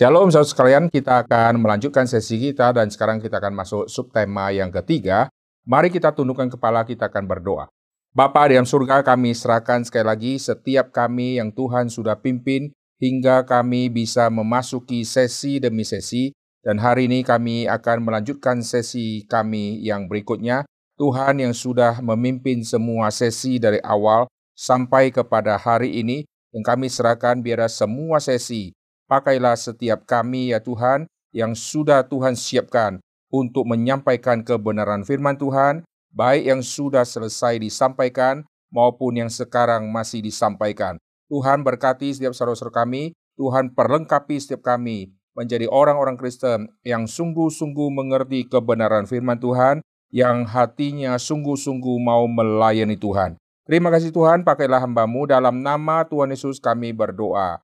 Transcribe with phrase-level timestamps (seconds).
[0.00, 4.72] Shalom saudara sekalian, kita akan melanjutkan sesi kita dan sekarang kita akan masuk subtema yang
[4.72, 5.28] ketiga.
[5.68, 7.68] Mari kita tundukkan kepala, kita akan berdoa.
[8.16, 13.44] Bapa di dalam surga kami serahkan sekali lagi setiap kami yang Tuhan sudah pimpin hingga
[13.44, 16.32] kami bisa memasuki sesi demi sesi
[16.64, 20.64] dan hari ini kami akan melanjutkan sesi kami yang berikutnya.
[20.96, 24.24] Tuhan yang sudah memimpin semua sesi dari awal
[24.56, 26.24] sampai kepada hari ini
[26.56, 28.72] dan kami serahkan biar semua sesi
[29.10, 35.82] Pakailah setiap kami ya Tuhan yang sudah Tuhan siapkan untuk menyampaikan kebenaran firman Tuhan,
[36.14, 40.94] baik yang sudah selesai disampaikan maupun yang sekarang masih disampaikan.
[41.26, 48.46] Tuhan berkati setiap saudara-saudara kami, Tuhan perlengkapi setiap kami menjadi orang-orang Kristen yang sungguh-sungguh mengerti
[48.46, 49.82] kebenaran firman Tuhan,
[50.14, 53.34] yang hatinya sungguh-sungguh mau melayani Tuhan.
[53.66, 57.58] Terima kasih Tuhan, pakailah hambamu dalam nama Tuhan Yesus kami berdoa.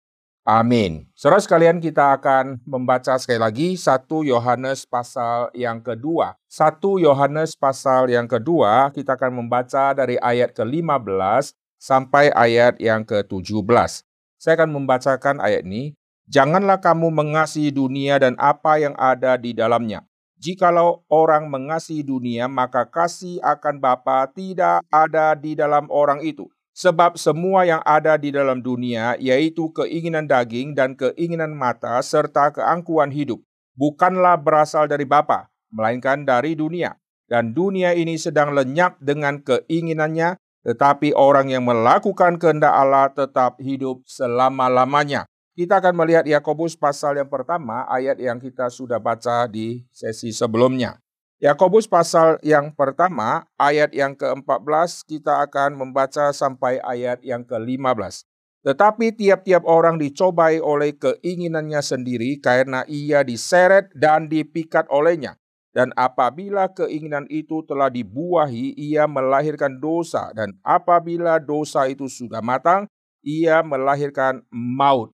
[0.47, 1.11] Amin.
[1.19, 6.39] Saudara sekalian kita akan membaca sekali lagi satu Yohanes pasal yang kedua.
[6.47, 11.51] Satu Yohanes pasal yang kedua kita akan membaca dari ayat ke-15
[11.83, 14.07] sampai ayat yang ke-17.
[14.39, 15.99] Saya akan membacakan ayat ini.
[16.31, 20.07] Janganlah kamu mengasihi dunia dan apa yang ada di dalamnya.
[20.39, 26.47] Jikalau orang mengasihi dunia, maka kasih akan Bapa tidak ada di dalam orang itu.
[26.77, 33.09] Sebab semua yang ada di dalam dunia, yaitu keinginan daging dan keinginan mata, serta keangkuhan
[33.09, 33.41] hidup,
[33.73, 36.93] bukanlah berasal dari Bapa, melainkan dari dunia.
[37.25, 40.37] Dan dunia ini sedang lenyap dengan keinginannya,
[40.69, 45.25] tetapi orang yang melakukan kehendak Allah tetap hidup selama-lamanya.
[45.57, 51.01] Kita akan melihat Yakobus pasal yang pertama, ayat yang kita sudah baca di sesi sebelumnya.
[51.37, 58.25] Yakobus pasal yang pertama, ayat yang ke-14, kita akan membaca sampai ayat yang ke-15.
[58.65, 65.37] Tetapi tiap-tiap orang dicobai oleh keinginannya sendiri karena ia diseret dan dipikat olehnya.
[65.77, 70.33] Dan apabila keinginan itu telah dibuahi, ia melahirkan dosa.
[70.33, 72.89] Dan apabila dosa itu sudah matang,
[73.21, 75.13] ia melahirkan maut.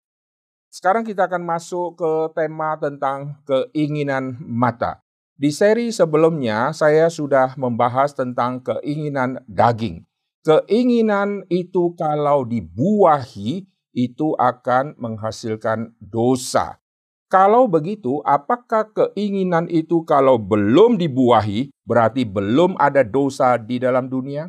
[0.71, 5.02] Sekarang kita akan masuk ke tema tentang keinginan mata.
[5.43, 10.07] Di seri sebelumnya saya sudah membahas tentang keinginan daging.
[10.47, 16.79] Keinginan itu kalau dibuahi itu akan menghasilkan dosa.
[17.27, 24.47] Kalau begitu, apakah keinginan itu kalau belum dibuahi berarti belum ada dosa di dalam dunia?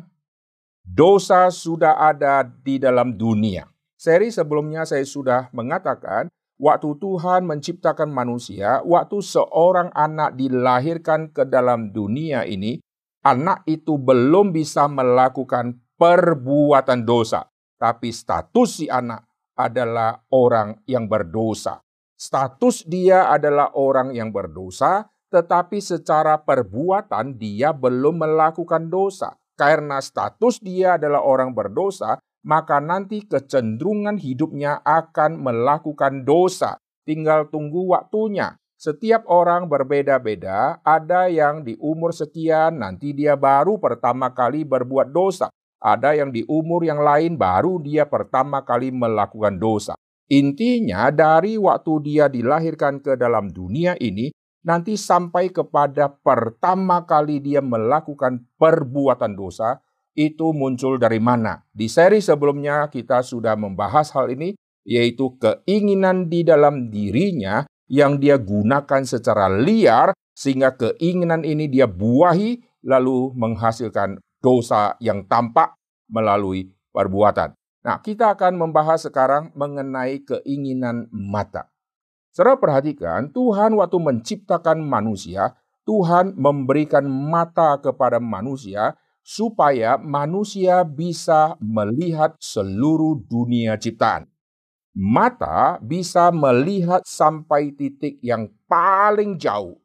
[0.86, 3.66] Dosa sudah ada di dalam dunia.
[3.98, 6.30] Seri sebelumnya saya sudah mengatakan
[6.64, 12.80] Waktu Tuhan menciptakan manusia, waktu seorang anak dilahirkan ke dalam dunia ini,
[13.20, 17.44] anak itu belum bisa melakukan perbuatan dosa,
[17.76, 21.84] tapi status si anak adalah orang yang berdosa.
[22.16, 29.36] Status dia adalah orang yang berdosa, tetapi secara perbuatan dia belum melakukan dosa.
[29.52, 36.76] Karena status dia adalah orang berdosa, maka nanti kecenderungan hidupnya akan melakukan dosa.
[37.08, 38.56] Tinggal tunggu waktunya.
[38.76, 45.48] Setiap orang berbeda-beda, ada yang di umur sekian nanti dia baru pertama kali berbuat dosa.
[45.80, 49.96] Ada yang di umur yang lain baru dia pertama kali melakukan dosa.
[50.28, 54.32] Intinya dari waktu dia dilahirkan ke dalam dunia ini,
[54.64, 59.84] nanti sampai kepada pertama kali dia melakukan perbuatan dosa,
[60.14, 61.62] itu muncul dari mana?
[61.74, 64.54] Di seri sebelumnya kita sudah membahas hal ini,
[64.86, 72.62] yaitu keinginan di dalam dirinya yang dia gunakan secara liar, sehingga keinginan ini dia buahi,
[72.86, 75.74] lalu menghasilkan dosa yang tampak
[76.08, 77.56] melalui perbuatan.
[77.84, 81.68] Nah, kita akan membahas sekarang mengenai keinginan mata.
[82.32, 85.54] Saudara perhatikan, Tuhan waktu menciptakan manusia,
[85.84, 94.28] Tuhan memberikan mata kepada manusia supaya manusia bisa melihat seluruh dunia ciptaan.
[94.94, 99.80] Mata bisa melihat sampai titik yang paling jauh.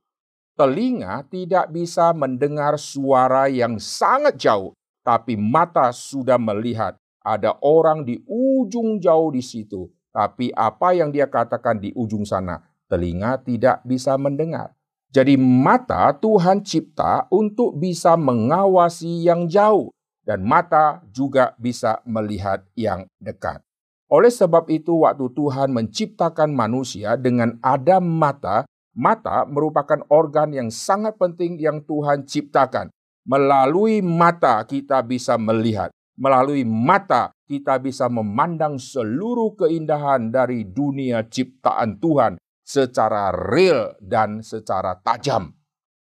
[0.59, 8.19] Telinga tidak bisa mendengar suara yang sangat jauh, tapi mata sudah melihat ada orang di
[8.27, 9.87] ujung jauh di situ.
[10.11, 12.59] Tapi apa yang dia katakan di ujung sana,
[12.91, 14.75] telinga tidak bisa mendengar.
[15.09, 19.89] Jadi mata Tuhan cipta untuk bisa mengawasi yang jauh
[20.21, 23.57] dan mata juga bisa melihat yang dekat.
[24.05, 31.17] Oleh sebab itu waktu Tuhan menciptakan manusia dengan ada mata, mata merupakan organ yang sangat
[31.17, 32.93] penting yang Tuhan ciptakan.
[33.25, 35.89] Melalui mata kita bisa melihat,
[36.21, 42.37] melalui mata kita bisa memandang seluruh keindahan dari dunia ciptaan Tuhan
[42.69, 45.49] secara real dan secara tajam.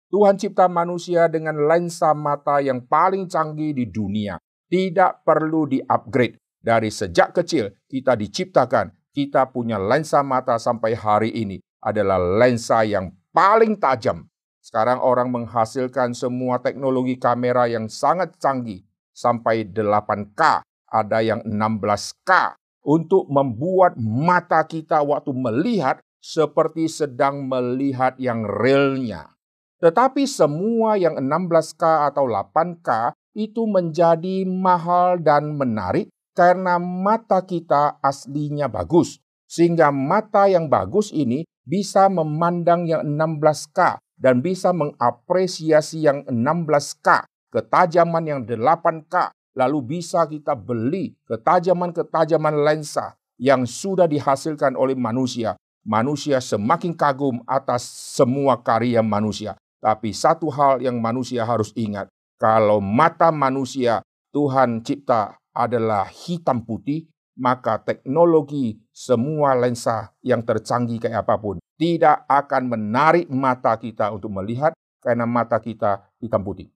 [0.08, 4.40] Tuhan cipta manusia dengan lensa mata yang paling canggih di dunia.
[4.72, 6.40] Tidak perlu di-upgrade.
[6.64, 13.12] Dari sejak kecil kita diciptakan, kita punya lensa mata sampai hari ini adalah lensa yang
[13.36, 14.26] paling tajam.
[14.64, 18.82] Sekarang orang menghasilkan semua teknologi kamera yang sangat canggih
[19.14, 28.42] sampai 8K, ada yang 16K untuk membuat mata kita waktu melihat seperti sedang melihat yang
[28.50, 29.38] realnya.
[29.78, 38.66] Tetapi semua yang 16K atau 8K itu menjadi mahal dan menarik karena mata kita aslinya
[38.66, 39.22] bagus.
[39.46, 48.26] Sehingga mata yang bagus ini bisa memandang yang 16K dan bisa mengapresiasi yang 16K, ketajaman
[48.26, 55.54] yang 8K, lalu bisa kita beli ketajaman-ketajaman lensa yang sudah dihasilkan oleh manusia
[55.86, 57.86] manusia semakin kagum atas
[58.18, 59.56] semua karya manusia.
[59.80, 62.10] Tapi satu hal yang manusia harus ingat,
[62.42, 64.02] kalau mata manusia
[64.34, 72.24] Tuhan cipta adalah hitam putih, maka teknologi semua lensa yang tercanggih kayak apa pun tidak
[72.28, 74.72] akan menarik mata kita untuk melihat
[75.04, 76.72] karena mata kita hitam putih.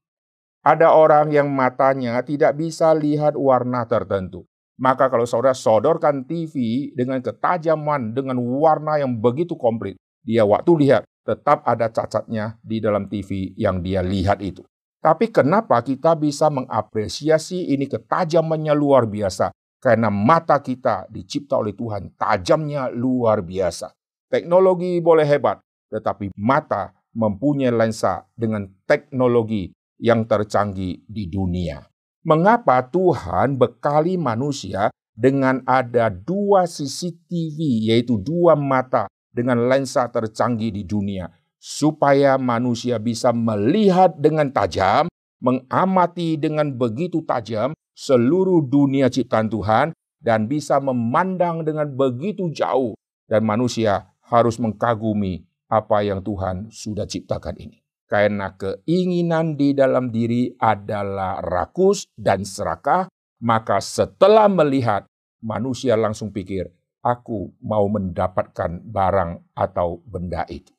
[0.59, 4.43] Ada orang yang matanya tidak bisa lihat warna tertentu.
[4.79, 11.03] Maka kalau saudara sodorkan TV dengan ketajaman, dengan warna yang begitu komplit, dia waktu lihat
[11.27, 14.63] tetap ada cacatnya di dalam TV yang dia lihat itu.
[15.03, 19.51] Tapi kenapa kita bisa mengapresiasi ini ketajamannya luar biasa?
[19.79, 23.91] Karena mata kita dicipta oleh Tuhan, tajamnya luar biasa.
[24.27, 31.88] Teknologi boleh hebat, tetapi mata mempunyai lensa dengan teknologi yang tercanggih di dunia.
[32.19, 40.83] Mengapa Tuhan bekali manusia dengan ada dua CCTV, yaitu dua mata dengan lensa tercanggih di
[40.83, 41.31] dunia,
[41.63, 45.07] supaya manusia bisa melihat dengan tajam,
[45.39, 52.99] mengamati dengan begitu tajam seluruh dunia ciptaan Tuhan, dan bisa memandang dengan begitu jauh,
[53.31, 57.79] dan manusia harus mengkagumi apa yang Tuhan sudah ciptakan ini.
[58.09, 63.05] Karena keinginan di dalam diri adalah rakus dan serakah,
[63.45, 65.05] maka setelah melihat,
[65.45, 66.73] manusia langsung pikir,
[67.05, 70.73] aku mau mendapatkan barang atau benda itu.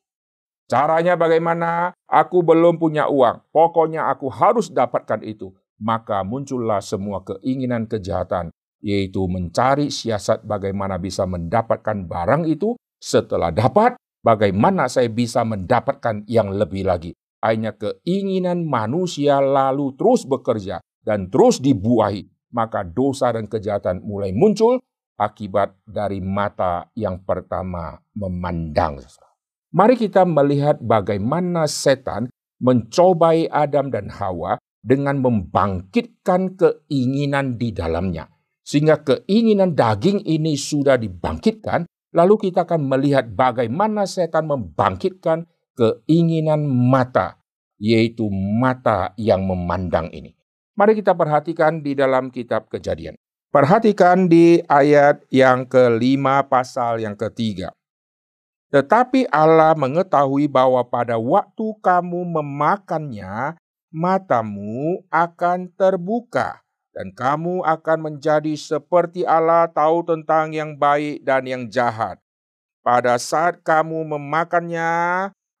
[0.67, 1.95] Caranya bagaimana?
[2.03, 5.55] Aku belum punya uang, pokoknya aku harus dapatkan itu.
[5.79, 8.51] Maka muncullah semua keinginan kejahatan,
[8.83, 12.75] yaitu mencari siasat bagaimana bisa mendapatkan barang itu.
[12.99, 20.79] Setelah dapat, bagaimana saya bisa mendapatkan yang lebih lagi hanya keinginan manusia lalu terus bekerja
[21.01, 24.77] dan terus dibuahi, maka dosa dan kejahatan mulai muncul
[25.17, 29.01] akibat dari mata yang pertama memandang.
[29.71, 32.29] Mari kita melihat bagaimana setan
[32.61, 38.29] mencobai Adam dan Hawa dengan membangkitkan keinginan di dalamnya.
[38.61, 45.49] Sehingga keinginan daging ini sudah dibangkitkan, lalu kita akan melihat bagaimana setan membangkitkan
[45.81, 47.41] keinginan mata,
[47.81, 50.37] yaitu mata yang memandang ini.
[50.77, 53.17] Mari kita perhatikan di dalam kitab kejadian.
[53.49, 57.73] Perhatikan di ayat yang kelima pasal yang ketiga.
[58.71, 63.59] Tetapi Allah mengetahui bahwa pada waktu kamu memakannya,
[63.91, 66.63] matamu akan terbuka
[66.95, 72.15] dan kamu akan menjadi seperti Allah tahu tentang yang baik dan yang jahat.
[72.79, 74.89] Pada saat kamu memakannya,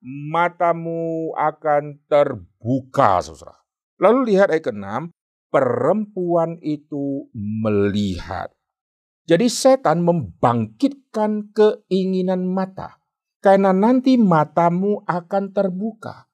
[0.01, 3.61] matamu akan terbuka, saudara.
[4.01, 5.13] Lalu lihat ayat ke-6,
[5.53, 8.49] perempuan itu melihat.
[9.29, 12.97] Jadi setan membangkitkan keinginan mata.
[13.41, 16.29] Karena nanti matamu akan terbuka.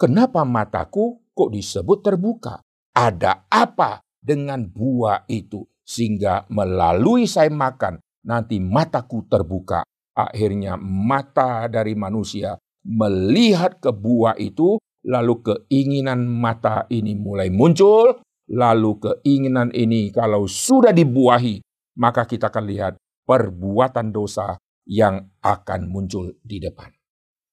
[0.00, 2.64] Kenapa mataku kok disebut terbuka?
[2.96, 5.64] Ada apa dengan buah itu?
[5.84, 9.84] Sehingga melalui saya makan, nanti mataku terbuka.
[10.12, 18.20] Akhirnya mata dari manusia melihat ke buah itu, lalu keinginan mata ini mulai muncul,
[18.50, 21.62] lalu keinginan ini kalau sudah dibuahi,
[21.96, 22.92] maka kita akan lihat
[23.24, 24.58] perbuatan dosa
[24.88, 26.90] yang akan muncul di depan.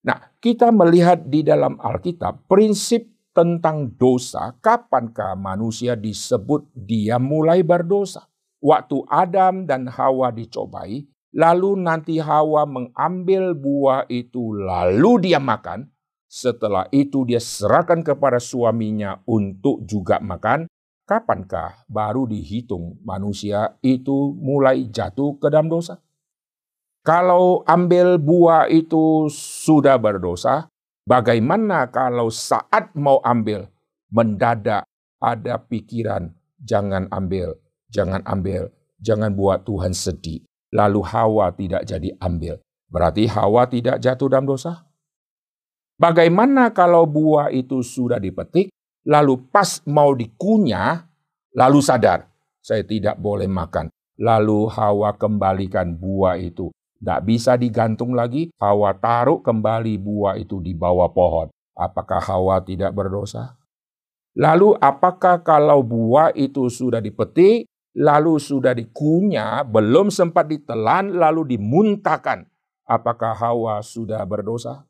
[0.07, 3.05] Nah, kita melihat di dalam Alkitab prinsip
[3.35, 8.25] tentang dosa, kapankah manusia disebut dia mulai berdosa?
[8.57, 11.05] Waktu Adam dan Hawa dicobai,
[11.37, 15.85] Lalu nanti Hawa mengambil buah itu, lalu dia makan.
[16.25, 20.65] Setelah itu dia serahkan kepada suaminya untuk juga makan.
[21.05, 26.01] Kapankah baru dihitung manusia itu mulai jatuh ke dalam dosa?
[27.05, 30.67] Kalau ambil buah itu sudah berdosa,
[31.07, 33.71] bagaimana kalau saat mau ambil,
[34.11, 34.83] mendadak
[35.21, 37.55] ada pikiran, jangan ambil,
[37.87, 38.67] jangan ambil,
[38.99, 40.46] jangan buat Tuhan sedih.
[40.73, 42.59] Lalu Hawa tidak jadi ambil.
[42.87, 44.87] Berarti Hawa tidak jatuh dalam dosa?
[45.97, 48.69] Bagaimana kalau buah itu sudah dipetik,
[49.07, 51.07] lalu pas mau dikunyah,
[51.57, 52.29] lalu sadar,
[52.61, 53.89] saya tidak boleh makan.
[54.17, 60.73] Lalu Hawa kembalikan buah itu tidak bisa digantung lagi, Hawa taruh kembali buah itu di
[60.73, 61.47] bawah pohon.
[61.77, 63.53] Apakah Hawa tidak berdosa?
[64.37, 72.45] Lalu apakah kalau buah itu sudah dipetik, lalu sudah dikunyah, belum sempat ditelan, lalu dimuntahkan?
[72.85, 74.85] Apakah Hawa sudah berdosa?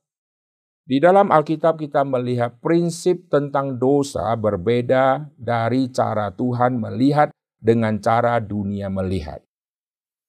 [0.87, 8.39] Di dalam Alkitab kita melihat prinsip tentang dosa berbeda dari cara Tuhan melihat dengan cara
[8.39, 9.43] dunia melihat.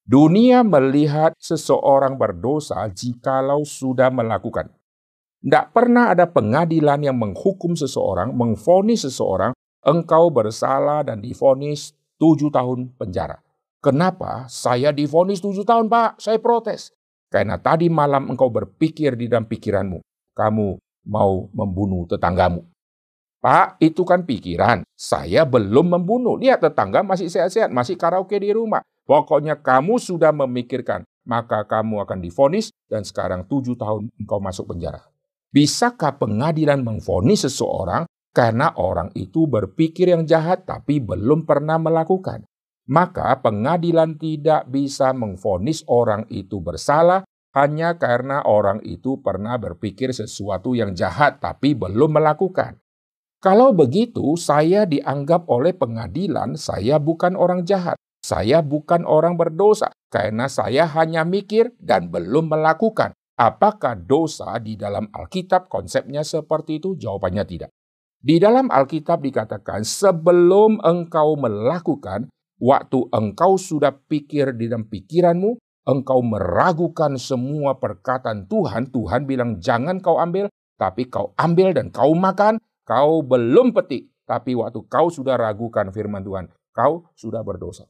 [0.08, 4.72] Dunia melihat seseorang berdosa jikalau sudah melakukan.
[5.38, 9.54] Tidak pernah ada pengadilan yang menghukum seseorang, mengfonis seseorang,
[9.84, 13.40] engkau bersalah dan difonis tujuh tahun penjara.
[13.78, 16.18] Kenapa saya difonis tujuh tahun, Pak?
[16.18, 16.90] Saya protes.
[17.30, 20.02] Karena tadi malam engkau berpikir di dalam pikiranmu,
[20.34, 20.68] kamu
[21.06, 22.66] mau membunuh tetanggamu.
[23.38, 24.82] Pak, itu kan pikiran.
[24.98, 26.34] Saya belum membunuh.
[26.34, 28.82] Lihat tetangga masih sehat-sehat, masih karaoke di rumah.
[29.06, 35.06] Pokoknya kamu sudah memikirkan, maka kamu akan difonis dan sekarang tujuh tahun engkau masuk penjara.
[35.54, 38.04] Bisakah pengadilan mengfonis seseorang
[38.38, 42.46] karena orang itu berpikir yang jahat tapi belum pernah melakukan?
[42.86, 47.26] Maka pengadilan tidak bisa mengfonis orang itu bersalah
[47.58, 52.78] hanya karena orang itu pernah berpikir sesuatu yang jahat tapi belum melakukan.
[53.42, 57.98] Kalau begitu, saya dianggap oleh pengadilan saya bukan orang jahat.
[58.22, 63.10] Saya bukan orang berdosa karena saya hanya mikir dan belum melakukan.
[63.34, 66.94] Apakah dosa di dalam Alkitab konsepnya seperti itu?
[66.94, 67.70] Jawabannya tidak.
[68.18, 72.26] Di dalam Alkitab dikatakan sebelum engkau melakukan,
[72.58, 75.54] waktu engkau sudah pikir di dalam pikiranmu,
[75.86, 82.10] engkau meragukan semua perkataan Tuhan, Tuhan bilang jangan kau ambil, tapi kau ambil dan kau
[82.18, 84.10] makan, kau belum petik.
[84.26, 87.86] Tapi waktu kau sudah ragukan firman Tuhan, kau sudah berdosa.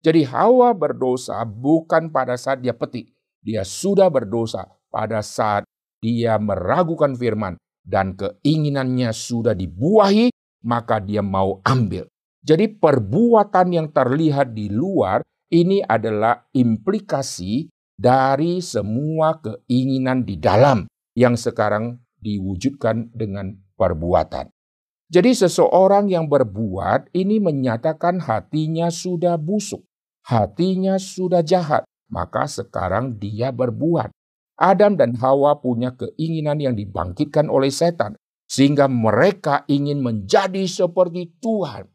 [0.00, 3.12] Jadi Hawa berdosa bukan pada saat dia petik.
[3.44, 5.68] Dia sudah berdosa pada saat
[6.00, 10.28] dia meragukan firman dan keinginannya sudah dibuahi,
[10.68, 12.04] maka dia mau ambil.
[12.44, 20.84] Jadi perbuatan yang terlihat di luar ini adalah implikasi dari semua keinginan di dalam
[21.16, 24.52] yang sekarang diwujudkan dengan perbuatan.
[25.08, 29.88] Jadi seseorang yang berbuat ini menyatakan hatinya sudah busuk
[30.28, 34.12] hatinya sudah jahat, maka sekarang dia berbuat.
[34.58, 38.18] Adam dan Hawa punya keinginan yang dibangkitkan oleh setan,
[38.50, 41.86] sehingga mereka ingin menjadi seperti Tuhan.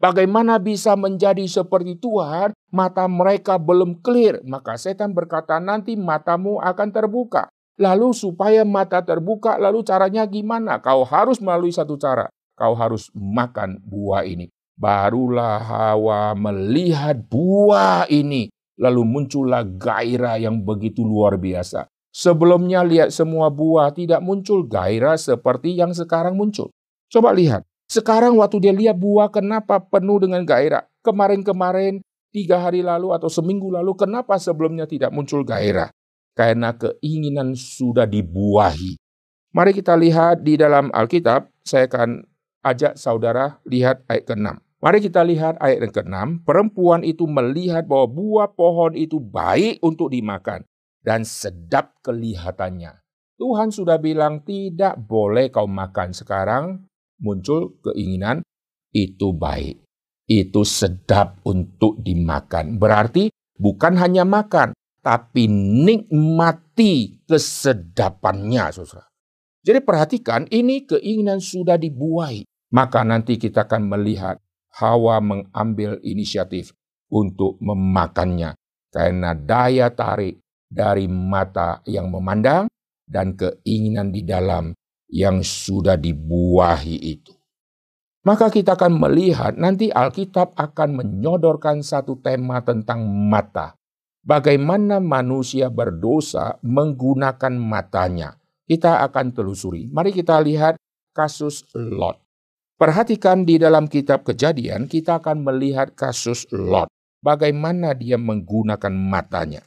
[0.00, 2.56] Bagaimana bisa menjadi seperti Tuhan?
[2.72, 9.60] Mata mereka belum clear, maka setan berkata, "Nanti matamu akan terbuka." Lalu, supaya mata terbuka,
[9.60, 10.82] lalu caranya gimana?
[10.82, 12.26] Kau harus melalui satu cara,
[12.58, 14.50] kau harus makan buah ini.
[14.78, 18.50] Barulah Hawa melihat buah ini.
[18.78, 21.90] Lalu muncullah gairah yang begitu luar biasa.
[22.08, 26.72] Sebelumnya lihat semua buah tidak muncul gairah seperti yang sekarang muncul.
[27.12, 27.64] Coba lihat.
[27.88, 30.84] Sekarang waktu dia lihat buah kenapa penuh dengan gairah.
[31.00, 35.88] Kemarin-kemarin, tiga hari lalu atau seminggu lalu, kenapa sebelumnya tidak muncul gairah?
[36.36, 39.00] Karena keinginan sudah dibuahi.
[39.56, 42.20] Mari kita lihat di dalam Alkitab, saya akan
[42.60, 44.48] ajak saudara lihat ayat ke-6.
[44.78, 46.16] Mari kita lihat ayat yang ke-6.
[46.44, 50.62] Perempuan itu melihat bahwa buah pohon itu baik untuk dimakan
[51.08, 53.00] dan sedap kelihatannya.
[53.40, 56.12] Tuhan sudah bilang tidak boleh kau makan.
[56.12, 56.84] Sekarang
[57.24, 58.44] muncul keinginan
[58.92, 59.80] itu baik.
[60.28, 62.76] Itu sedap untuk dimakan.
[62.76, 69.08] Berarti bukan hanya makan, tapi nikmati kesedapannya, saudara.
[69.64, 72.44] Jadi perhatikan, ini keinginan sudah dibuai.
[72.68, 74.36] Maka nanti kita akan melihat
[74.76, 76.76] Hawa mengambil inisiatif
[77.08, 78.52] untuk memakannya
[78.92, 82.68] karena daya tarik dari mata yang memandang
[83.08, 84.76] dan keinginan di dalam
[85.08, 87.32] yang sudah dibuahi itu.
[88.28, 93.72] Maka kita akan melihat nanti Alkitab akan menyodorkan satu tema tentang mata.
[94.20, 98.36] Bagaimana manusia berdosa menggunakan matanya.
[98.68, 99.88] Kita akan telusuri.
[99.88, 100.76] Mari kita lihat
[101.16, 102.20] kasus Lot.
[102.76, 106.92] Perhatikan di dalam kitab kejadian, kita akan melihat kasus Lot.
[107.24, 109.64] Bagaimana dia menggunakan matanya.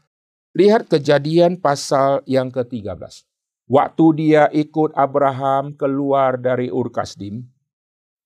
[0.51, 3.23] Lihat kejadian pasal yang ke-13.
[3.71, 7.47] Waktu dia ikut Abraham keluar dari Ur Kasdim,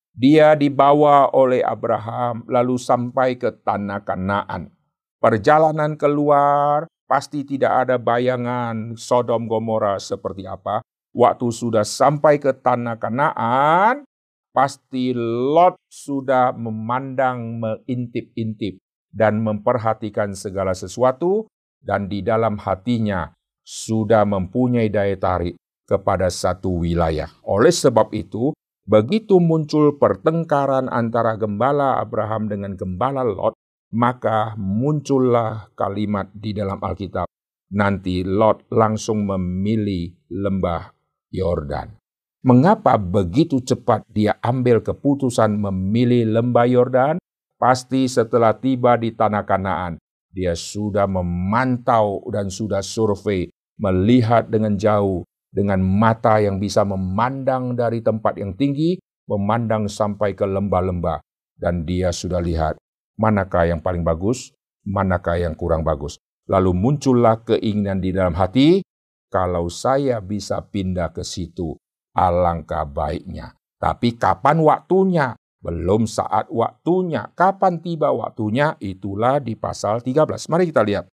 [0.09, 4.73] dia dibawa oleh Abraham lalu sampai ke tanah Kanaan.
[5.21, 10.81] Perjalanan keluar pasti tidak ada bayangan Sodom Gomora seperti apa.
[11.13, 14.01] Waktu sudah sampai ke tanah Kanaan,
[14.49, 18.81] pasti Lot sudah memandang mengintip-intip
[19.13, 21.45] dan memperhatikan segala sesuatu
[21.85, 23.29] dan di dalam hatinya
[23.61, 27.29] sudah mempunyai daya tarik kepada satu wilayah.
[27.45, 28.51] Oleh sebab itu,
[28.89, 33.53] begitu muncul pertengkaran antara gembala Abraham dengan gembala Lot,
[33.93, 37.29] maka muncullah kalimat di dalam Alkitab.
[37.77, 40.89] Nanti Lot langsung memilih lembah
[41.29, 41.97] Yordan.
[42.45, 47.15] Mengapa begitu cepat dia ambil keputusan memilih lembah Yordan?
[47.57, 49.97] Pasti setelah tiba di tanah Kanaan,
[50.35, 53.47] dia sudah memantau dan sudah survei,
[53.79, 58.99] melihat dengan jauh, dengan mata yang bisa memandang dari tempat yang tinggi,
[59.31, 61.23] memandang sampai ke lembah-lembah.
[61.55, 62.75] Dan dia sudah lihat
[63.15, 64.51] manakah yang paling bagus,
[64.83, 66.19] manakah yang kurang bagus.
[66.51, 68.83] Lalu muncullah keinginan di dalam hati,
[69.31, 71.79] kalau saya bisa pindah ke situ,
[72.11, 73.55] alangkah baiknya.
[73.79, 75.31] Tapi kapan waktunya?
[75.65, 77.33] Belum saat waktunya.
[77.33, 78.77] Kapan tiba waktunya?
[78.77, 80.45] Itulah di pasal 13.
[80.45, 81.09] Mari kita lihat.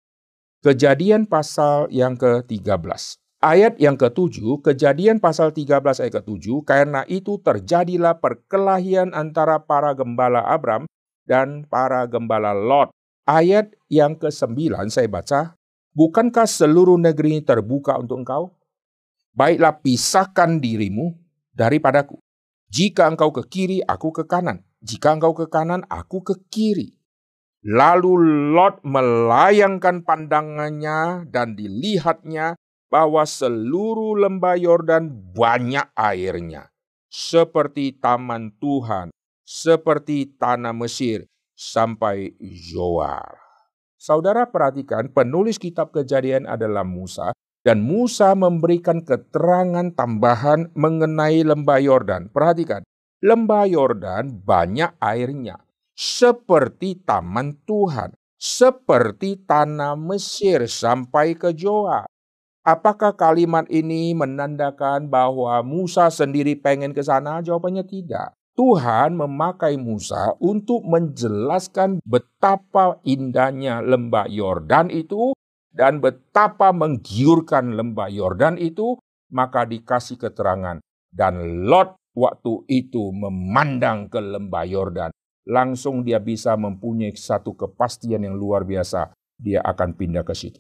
[0.64, 3.20] Kejadian pasal yang ke-13.
[3.44, 10.42] Ayat yang ke-7, kejadian pasal 13 ayat ke-7, karena itu terjadilah perkelahian antara para gembala
[10.42, 10.90] Abram
[11.28, 12.90] dan para gembala Lot.
[13.28, 15.58] Ayat yang ke-9 saya baca,
[15.98, 18.54] Bukankah seluruh negeri terbuka untuk engkau?
[19.34, 21.18] Baiklah pisahkan dirimu
[21.58, 22.22] daripadaku.
[22.68, 24.64] Jika engkau ke kiri, aku ke kanan.
[24.84, 26.94] Jika engkau ke kanan, aku ke kiri.
[27.64, 28.14] Lalu
[28.54, 32.56] Lot melayangkan pandangannya dan dilihatnya
[32.88, 36.72] bahwa seluruh lembah Yordan banyak airnya.
[37.08, 39.12] Seperti taman Tuhan,
[39.44, 43.40] seperti tanah Mesir, sampai Zoar.
[43.98, 47.34] Saudara perhatikan penulis kitab kejadian adalah Musa
[47.68, 52.32] dan Musa memberikan keterangan tambahan mengenai lembah Yordan.
[52.32, 52.80] Perhatikan,
[53.20, 55.60] lembah Yordan banyak airnya,
[55.92, 62.08] seperti taman Tuhan, seperti tanah Mesir sampai ke Joa.
[62.64, 67.44] Apakah kalimat ini menandakan bahwa Musa sendiri pengen ke sana?
[67.44, 68.32] Jawabannya tidak.
[68.56, 75.36] Tuhan memakai Musa untuk menjelaskan betapa indahnya lembah Yordan itu
[75.78, 78.98] dan betapa menggiurkan lembah Yordan itu,
[79.30, 80.82] maka dikasih keterangan.
[81.14, 85.14] Dan Lot waktu itu memandang ke lembah Yordan.
[85.46, 89.14] Langsung dia bisa mempunyai satu kepastian yang luar biasa.
[89.38, 90.60] Dia akan pindah ke situ.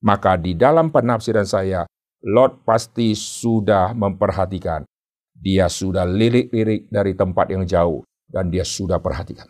[0.00, 1.84] Maka di dalam penafsiran saya,
[2.24, 4.88] Lot pasti sudah memperhatikan.
[5.36, 8.00] Dia sudah lirik-lirik dari tempat yang jauh.
[8.24, 9.46] Dan dia sudah perhatikan.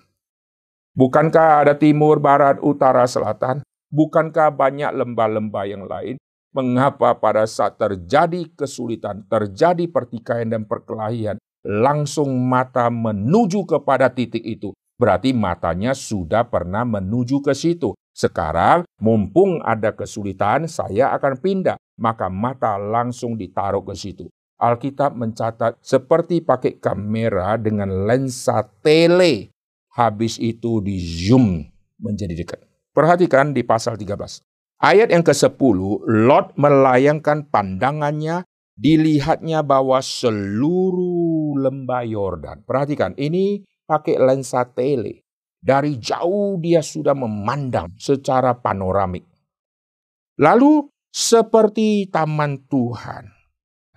[0.98, 3.62] Bukankah ada timur, barat, utara, selatan?
[3.94, 6.18] Bukankah banyak lembah-lembah yang lain?
[6.50, 14.74] Mengapa pada saat terjadi kesulitan, terjadi pertikaian dan perkelahian, langsung mata menuju kepada titik itu?
[14.98, 17.94] Berarti matanya sudah pernah menuju ke situ.
[18.10, 21.78] Sekarang, mumpung ada kesulitan, saya akan pindah.
[21.94, 24.26] Maka mata langsung ditaruh ke situ.
[24.58, 29.54] Alkitab mencatat seperti pakai kamera dengan lensa tele.
[29.94, 31.62] Habis itu di zoom
[32.02, 32.73] menjadi dekat.
[32.94, 34.38] Perhatikan di pasal 13.
[34.78, 35.78] Ayat yang ke-10,
[36.30, 38.46] Lot melayangkan pandangannya,
[38.78, 42.62] dilihatnya bahwa seluruh lembah Yordan.
[42.62, 45.26] Perhatikan, ini pakai lensa tele.
[45.58, 49.26] Dari jauh dia sudah memandang secara panoramik.
[50.38, 53.26] Lalu seperti taman Tuhan.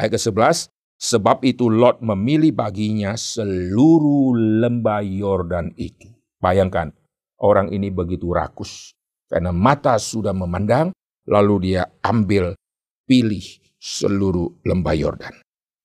[0.01, 6.09] Ayat ke-11, sebab itu Lot memilih baginya seluruh lembah Yordan itu.
[6.41, 6.93] Bayangkan,
[7.41, 8.93] orang ini begitu rakus.
[9.27, 10.95] Karena mata sudah memandang,
[11.27, 12.55] lalu dia ambil,
[13.03, 13.43] pilih
[13.77, 15.35] seluruh lembah Yordan.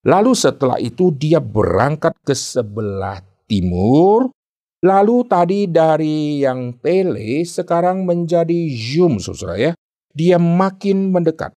[0.02, 4.30] Lalu setelah itu dia berangkat ke sebelah timur.
[4.82, 9.72] Lalu tadi dari yang tele sekarang menjadi zoom saudara ya.
[10.10, 11.54] Dia makin mendekat.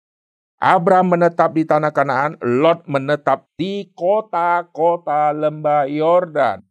[0.61, 6.63] Abraham menetap di tanah Kanaan, Lot menetap di kota-kota lembah Yordan.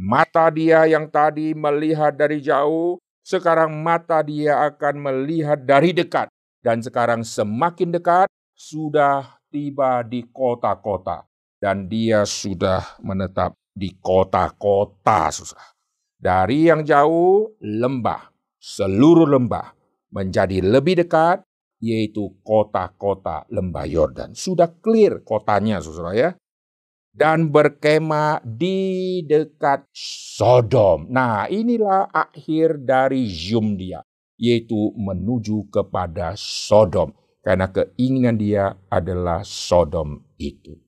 [0.00, 6.32] Mata dia yang tadi melihat dari jauh, sekarang mata dia akan melihat dari dekat.
[6.64, 11.28] Dan sekarang semakin dekat, sudah tiba di kota-kota.
[11.60, 15.76] Dan dia sudah menetap di kota-kota susah.
[16.16, 19.76] Dari yang jauh, lembah, seluruh lembah
[20.16, 21.44] menjadi lebih dekat,
[21.76, 24.32] yaitu kota-kota lembah Yordan.
[24.32, 26.30] Sudah clear kotanya, saudara ya.
[27.10, 31.10] Dan berkemah di dekat Sodom.
[31.10, 34.00] Nah inilah akhir dari zoom dia.
[34.40, 37.12] Yaitu menuju kepada Sodom.
[37.42, 40.78] Karena keinginan dia adalah Sodom itu.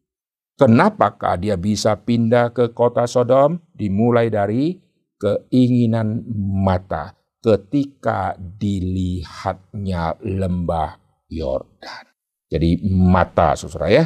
[0.56, 3.58] Kenapakah dia bisa pindah ke kota Sodom?
[3.74, 4.78] Dimulai dari
[5.18, 6.22] keinginan
[6.62, 12.04] mata ketika dilihatnya lembah Yordan.
[12.46, 14.04] Jadi mata saudara ya.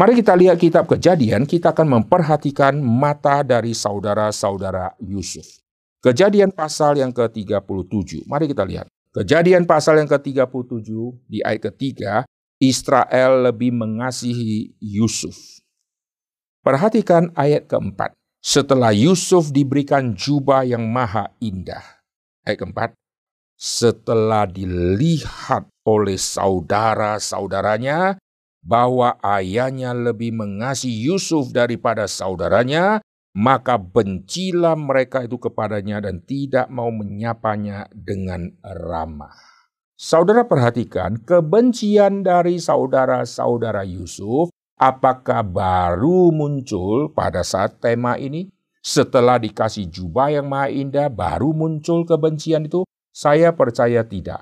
[0.00, 5.60] Mari kita lihat kitab kejadian, kita akan memperhatikan mata dari saudara-saudara Yusuf.
[6.00, 8.88] Kejadian pasal yang ke-37, mari kita lihat.
[9.12, 10.88] Kejadian pasal yang ke-37
[11.28, 12.24] di ayat ketiga,
[12.56, 15.36] Israel lebih mengasihi Yusuf.
[16.64, 18.16] Perhatikan ayat keempat.
[18.40, 21.84] Setelah Yusuf diberikan jubah yang maha indah,
[22.48, 22.96] Ayat keempat,
[23.52, 28.16] setelah dilihat oleh saudara-saudaranya
[28.60, 33.00] bahwa ayahnya lebih mengasihi Yusuf daripada saudaranya,
[33.32, 39.34] maka bencilah mereka itu kepadanya dan tidak mau menyapanya dengan ramah.
[40.00, 44.48] Saudara perhatikan kebencian dari saudara-saudara Yusuf
[44.80, 48.48] apakah baru muncul pada saat tema ini?
[48.80, 52.88] Setelah dikasih jubah yang maha indah, baru muncul kebencian itu?
[53.12, 54.40] Saya percaya tidak.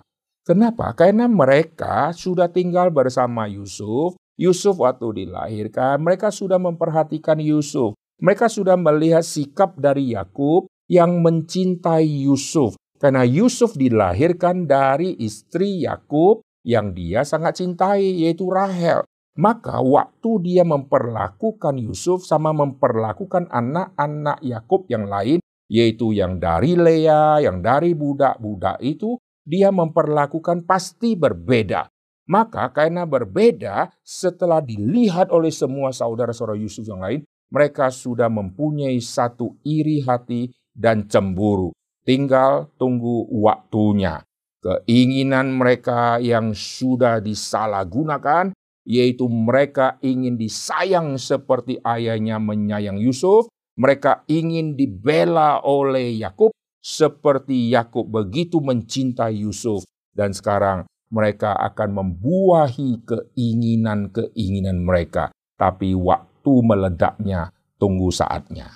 [0.48, 0.96] Kenapa?
[0.96, 4.16] Karena mereka sudah tinggal bersama Yusuf.
[4.40, 7.92] Yusuf waktu dilahirkan, mereka sudah memperhatikan Yusuf.
[8.16, 12.80] Mereka sudah melihat sikap dari Yakub yang mencintai Yusuf.
[12.96, 19.04] Karena Yusuf dilahirkan dari istri Yakub yang dia sangat cintai, yaitu Rahel.
[19.37, 27.37] Maka waktu dia memperlakukan Yusuf sama memperlakukan anak-anak Yakub yang lain, yaitu yang dari Lea,
[27.44, 31.88] yang dari budak-budak itu, dia memperlakukan pasti berbeda.
[32.28, 39.56] Maka karena berbeda, setelah dilihat oleh semua saudara-saudara Yusuf yang lain, mereka sudah mempunyai satu
[39.64, 41.72] iri hati dan cemburu.
[42.04, 44.20] Tinggal tunggu waktunya.
[44.61, 48.52] Keinginan mereka yang sudah disalahgunakan
[48.88, 58.07] yaitu mereka ingin disayang seperti ayahnya menyayang Yusuf, mereka ingin dibela oleh Yakub seperti Yakub
[58.07, 68.69] begitu mencintai Yusuf dan sekarang mereka akan membuahi keinginan-keinginan mereka, tapi waktu meledaknya tunggu saatnya.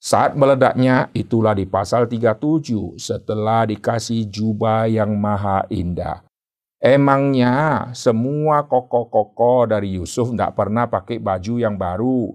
[0.00, 6.24] Saat meledaknya itulah di pasal 37 setelah dikasih jubah yang maha indah.
[6.80, 12.32] Emangnya semua koko-koko dari Yusuf tidak pernah pakai baju yang baru.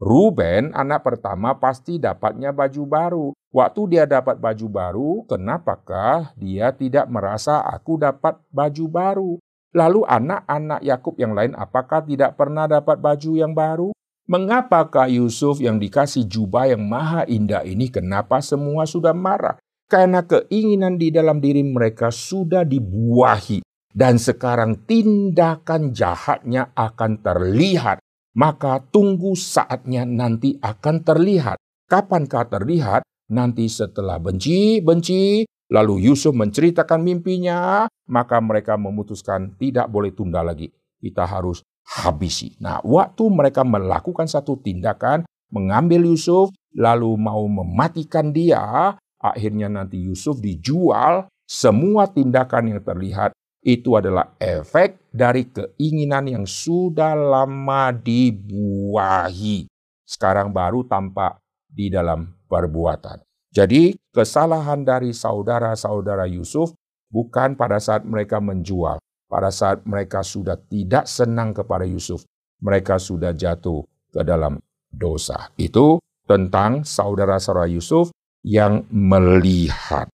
[0.00, 3.26] Ruben, anak pertama, pasti dapatnya baju baru.
[3.52, 9.32] Waktu dia dapat baju baru, kenapakah dia tidak merasa aku dapat baju baru?
[9.76, 13.92] Lalu anak-anak Yakub yang lain apakah tidak pernah dapat baju yang baru?
[14.24, 19.60] Mengapakah Yusuf yang dikasih jubah yang maha indah ini kenapa semua sudah marah?
[19.84, 23.60] Karena keinginan di dalam diri mereka sudah dibuahi
[23.92, 28.00] dan sekarang tindakan jahatnya akan terlihat.
[28.32, 31.60] Maka tunggu saatnya nanti akan terlihat.
[31.84, 33.04] Kapankah terlihat?
[33.30, 40.72] Nanti setelah benci-benci, lalu Yusuf menceritakan mimpinya, maka mereka memutuskan tidak boleh tunda lagi.
[40.98, 42.54] Kita harus habisi.
[42.58, 50.40] Nah, waktu mereka melakukan satu tindakan, mengambil Yusuf, lalu mau mematikan dia, akhirnya nanti Yusuf
[50.40, 59.70] dijual, semua tindakan yang terlihat itu adalah efek dari keinginan yang sudah lama dibuahi.
[60.02, 61.38] Sekarang baru tampak
[61.70, 63.24] di dalam perbuatan.
[63.48, 66.76] Jadi kesalahan dari saudara-saudara Yusuf
[67.08, 69.00] bukan pada saat mereka menjual.
[69.32, 72.28] Pada saat mereka sudah tidak senang kepada Yusuf.
[72.60, 73.80] Mereka sudah jatuh
[74.12, 74.60] ke dalam
[74.92, 75.48] dosa.
[75.56, 78.12] Itu tentang saudara-saudara Yusuf
[78.44, 80.12] yang melihat.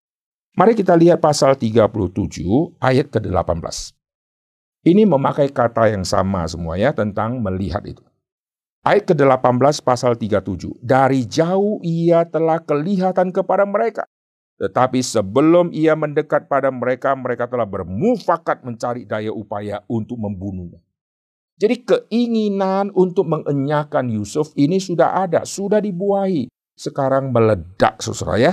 [0.54, 3.94] Mari kita lihat pasal 37 ayat ke-18.
[4.86, 8.02] Ini memakai kata yang sama semua ya tentang melihat itu.
[8.88, 10.80] Ayat ke-18 pasal 37.
[10.80, 14.08] Dari jauh ia telah kelihatan kepada mereka.
[14.56, 20.80] Tetapi sebelum ia mendekat pada mereka, mereka telah bermufakat mencari daya upaya untuk membunuhnya.
[21.60, 26.48] Jadi keinginan untuk mengenyahkan Yusuf ini sudah ada, sudah dibuahi.
[26.72, 28.52] Sekarang meledak saudara ya.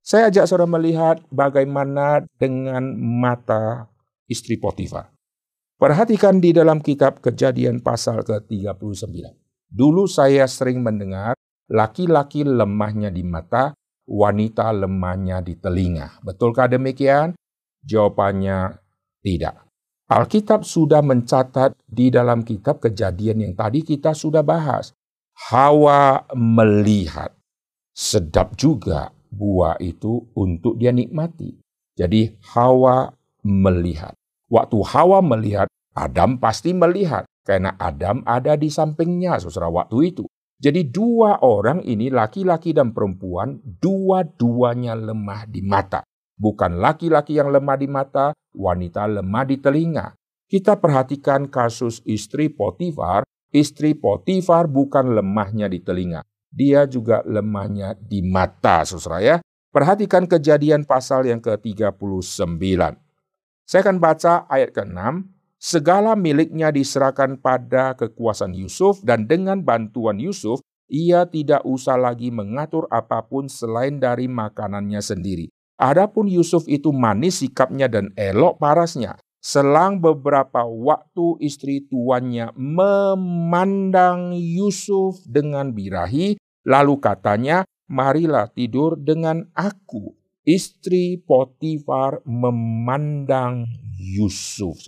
[0.00, 3.92] Saya ajak saudara melihat bagaimana dengan mata
[4.24, 5.12] istri Potifar.
[5.76, 9.44] Perhatikan di dalam kitab kejadian pasal ke-39.
[9.66, 11.34] Dulu saya sering mendengar
[11.66, 13.74] laki-laki lemahnya di mata,
[14.06, 16.22] wanita lemahnya di telinga.
[16.22, 17.34] Betulkah demikian?
[17.82, 18.78] Jawabannya
[19.22, 19.66] tidak.
[20.06, 24.94] Alkitab sudah mencatat di dalam kitab kejadian yang tadi kita sudah bahas.
[25.50, 27.34] Hawa melihat.
[27.90, 31.58] Sedap juga buah itu untuk dia nikmati.
[31.98, 33.10] Jadi Hawa
[33.42, 34.14] melihat.
[34.46, 37.26] Waktu Hawa melihat, Adam pasti melihat.
[37.46, 40.26] Karena Adam ada di sampingnya, saudara, waktu itu.
[40.58, 46.02] Jadi dua orang ini, laki-laki dan perempuan, dua-duanya lemah di mata.
[46.34, 50.18] Bukan laki-laki yang lemah di mata, wanita lemah di telinga.
[50.50, 53.22] Kita perhatikan kasus istri Potifar.
[53.54, 56.26] Istri Potifar bukan lemahnya di telinga.
[56.50, 59.36] Dia juga lemahnya di mata, saudara ya.
[59.70, 62.80] Perhatikan kejadian pasal yang ke-39.
[63.66, 65.35] Saya akan baca ayat ke-6.
[65.56, 72.86] Segala miliknya diserahkan pada kekuasaan Yusuf dan dengan bantuan Yusuf, ia tidak usah lagi mengatur
[72.92, 75.48] apa pun selain dari makanannya sendiri.
[75.76, 79.16] Adapun Yusuf itu manis sikapnya dan elok parasnya.
[79.40, 86.34] Selang beberapa waktu istri tuannya memandang Yusuf dengan birahi,
[86.66, 90.18] lalu katanya, marilah tidur dengan aku.
[90.46, 93.66] Istri Potifar memandang
[93.98, 94.78] Yusuf.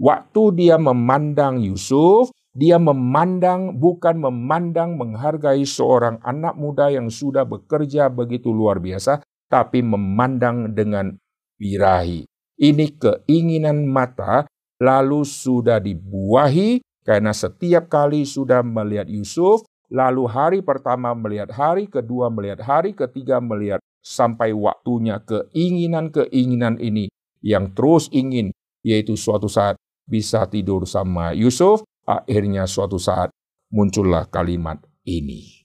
[0.00, 8.08] Waktu dia memandang Yusuf, dia memandang bukan memandang menghargai seorang anak muda yang sudah bekerja
[8.08, 9.20] begitu luar biasa,
[9.52, 11.12] tapi memandang dengan
[11.60, 12.24] birahi.
[12.56, 14.48] Ini keinginan mata,
[14.80, 22.32] lalu sudah dibuahi karena setiap kali sudah melihat Yusuf, lalu hari pertama melihat hari, kedua
[22.32, 27.12] melihat hari, ketiga melihat sampai waktunya keinginan-keinginan ini
[27.44, 28.48] yang terus ingin,
[28.80, 29.76] yaitu suatu saat
[30.10, 33.30] bisa tidur sama Yusuf, akhirnya suatu saat
[33.70, 35.62] muncullah kalimat ini.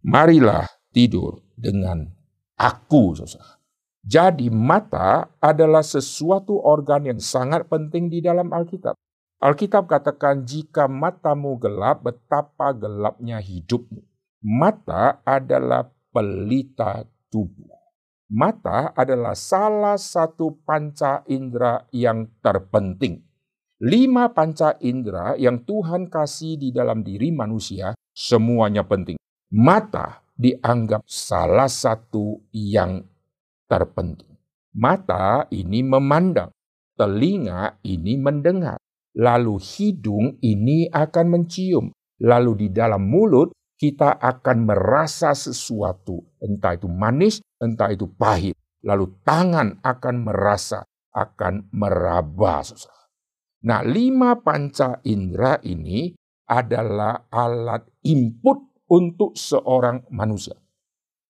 [0.00, 2.08] Marilah tidur dengan
[2.56, 3.12] aku.
[3.20, 3.60] Saudara.
[4.02, 8.98] Jadi mata adalah sesuatu organ yang sangat penting di dalam Alkitab.
[9.38, 14.02] Alkitab katakan jika matamu gelap, betapa gelapnya hidupmu.
[14.42, 17.70] Mata adalah pelita tubuh.
[18.32, 23.22] Mata adalah salah satu panca indera yang terpenting.
[23.82, 29.18] Lima panca indera yang Tuhan kasih di dalam diri manusia, semuanya penting.
[29.58, 33.02] Mata dianggap salah satu yang
[33.66, 34.38] terpenting.
[34.78, 36.54] Mata ini memandang,
[36.94, 38.78] telinga ini mendengar,
[39.18, 41.90] lalu hidung ini akan mencium,
[42.22, 43.50] lalu di dalam mulut
[43.82, 48.54] kita akan merasa sesuatu, entah itu manis, entah itu pahit,
[48.86, 52.62] lalu tangan akan merasa, akan meraba.
[53.62, 56.10] Nah, lima panca indera ini
[56.50, 60.58] adalah alat input untuk seorang manusia.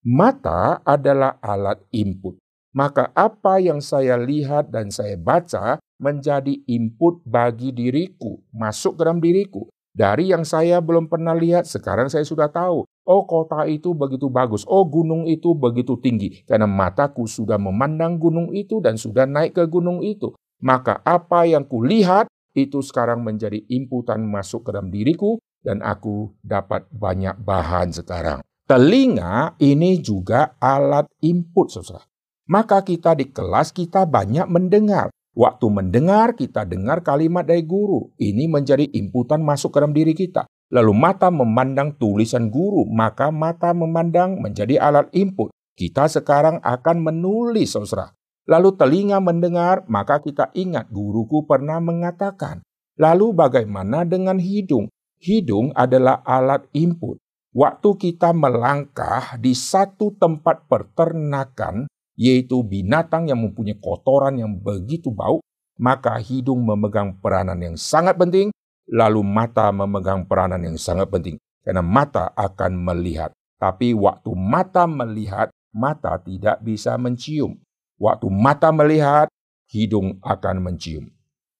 [0.03, 2.35] Mata adalah alat input.
[2.73, 9.21] Maka apa yang saya lihat dan saya baca menjadi input bagi diriku, masuk ke dalam
[9.21, 9.69] diriku.
[9.93, 12.81] Dari yang saya belum pernah lihat, sekarang saya sudah tahu.
[13.05, 16.41] Oh kota itu begitu bagus, oh gunung itu begitu tinggi.
[16.49, 20.33] Karena mataku sudah memandang gunung itu dan sudah naik ke gunung itu.
[20.63, 26.87] Maka apa yang kulihat itu sekarang menjadi inputan masuk ke dalam diriku dan aku dapat
[26.87, 28.39] banyak bahan sekarang.
[28.63, 32.07] Telinga ini juga alat input, saudara.
[32.47, 35.11] Maka kita di kelas kita banyak mendengar.
[35.35, 38.13] Waktu mendengar, kita dengar kalimat dari guru.
[38.15, 40.47] Ini menjadi inputan masuk ke dalam diri kita.
[40.71, 45.51] Lalu mata memandang tulisan guru, maka mata memandang menjadi alat input.
[45.73, 48.13] Kita sekarang akan menulis, saudara.
[48.43, 52.59] Lalu telinga mendengar, maka kita ingat guruku pernah mengatakan.
[52.99, 54.91] Lalu bagaimana dengan hidung?
[55.23, 57.17] Hidung adalah alat input.
[57.55, 61.87] Waktu kita melangkah di satu tempat peternakan,
[62.19, 65.39] yaitu binatang yang mempunyai kotoran yang begitu bau,
[65.79, 68.51] maka hidung memegang peranan yang sangat penting,
[68.91, 71.39] lalu mata memegang peranan yang sangat penting.
[71.63, 73.31] Karena mata akan melihat.
[73.55, 77.55] Tapi waktu mata melihat, mata tidak bisa mencium.
[78.01, 79.29] Waktu mata melihat,
[79.69, 81.09] hidung akan mencium.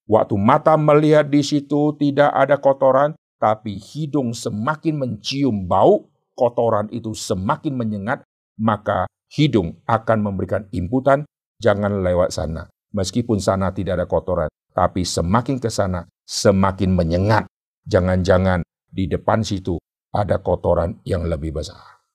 [0.04, 7.16] Waktu mata melihat di situ tidak ada kotoran, tapi hidung semakin mencium bau, kotoran itu
[7.16, 8.22] semakin menyengat,
[8.60, 11.24] maka hidung akan memberikan inputan,
[11.58, 12.68] jangan lewat sana.
[12.94, 17.50] Meskipun sana tidak ada kotoran, tapi semakin ke sana, semakin menyengat.
[17.84, 19.76] Jangan-jangan di depan situ
[20.14, 22.06] ada kotoran yang lebih besar.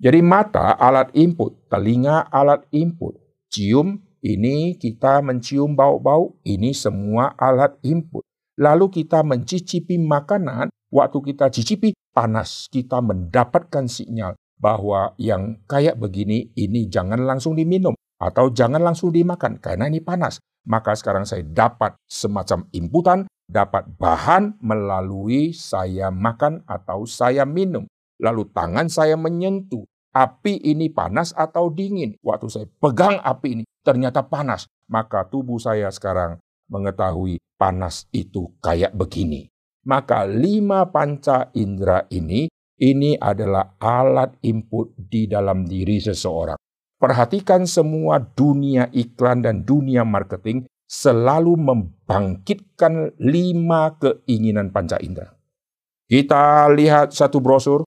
[0.00, 7.78] Jadi mata alat input, telinga alat input, cium ini kita mencium bau-bau, ini semua alat
[7.86, 8.26] input.
[8.58, 16.50] Lalu kita mencicipi makanan, waktu kita cicipi panas, kita mendapatkan sinyal bahwa yang kayak begini
[16.58, 20.42] ini jangan langsung diminum atau jangan langsung dimakan karena ini panas.
[20.68, 27.88] maka sekarang saya dapat semacam inputan, dapat bahan melalui saya makan atau saya minum.
[28.20, 29.88] Lalu tangan saya menyentuh.
[30.18, 32.18] Api ini panas atau dingin.
[32.18, 34.66] Waktu saya pegang api ini, ternyata panas.
[34.90, 39.46] Maka tubuh saya sekarang mengetahui panas itu kayak begini.
[39.86, 42.50] Maka lima panca indera ini,
[42.82, 46.58] ini adalah alat input di dalam diri seseorang.
[46.98, 55.30] Perhatikan semua dunia iklan dan dunia marketing selalu membangkitkan lima keinginan panca indera.
[56.10, 57.86] Kita lihat satu brosur,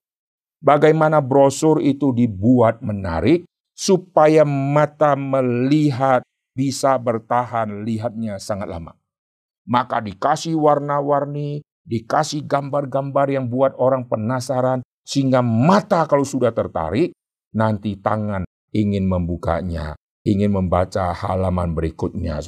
[0.62, 3.44] bagaimana brosur itu dibuat menarik
[3.76, 6.22] supaya mata melihat
[6.54, 8.94] bisa bertahan lihatnya sangat lama.
[9.66, 17.14] Maka dikasih warna-warni, dikasih gambar-gambar yang buat orang penasaran, sehingga mata kalau sudah tertarik,
[17.56, 22.42] nanti tangan ingin membukanya, ingin membaca halaman berikutnya.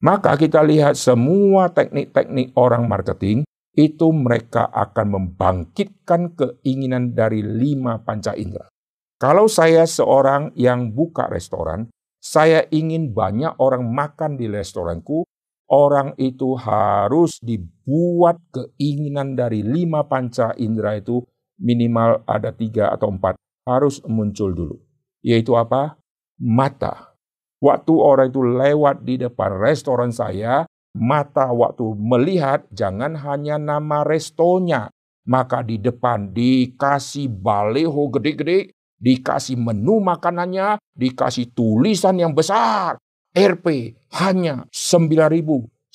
[0.00, 3.44] Maka kita lihat semua teknik-teknik orang marketing
[3.80, 8.68] itu mereka akan membangkitkan keinginan dari lima panca indera.
[9.16, 11.88] Kalau saya seorang yang buka restoran,
[12.20, 15.24] saya ingin banyak orang makan di restoranku,
[15.72, 21.24] orang itu harus dibuat keinginan dari lima panca indera itu
[21.56, 24.76] minimal ada tiga atau empat harus muncul dulu
[25.24, 25.96] yaitu apa?
[26.40, 27.12] Mata.
[27.60, 30.64] Waktu orang itu lewat di depan restoran saya,
[30.96, 34.90] mata waktu melihat jangan hanya nama restonya,
[35.26, 42.98] maka di depan dikasih baleho gede-gede, dikasih menu makanannya, dikasih tulisan yang besar.
[43.30, 45.94] RP hanya 9.900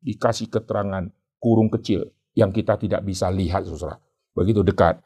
[0.00, 1.04] dikasih keterangan
[1.36, 4.00] kurung kecil yang kita tidak bisa lihat, saudara.
[4.32, 5.00] Begitu dekat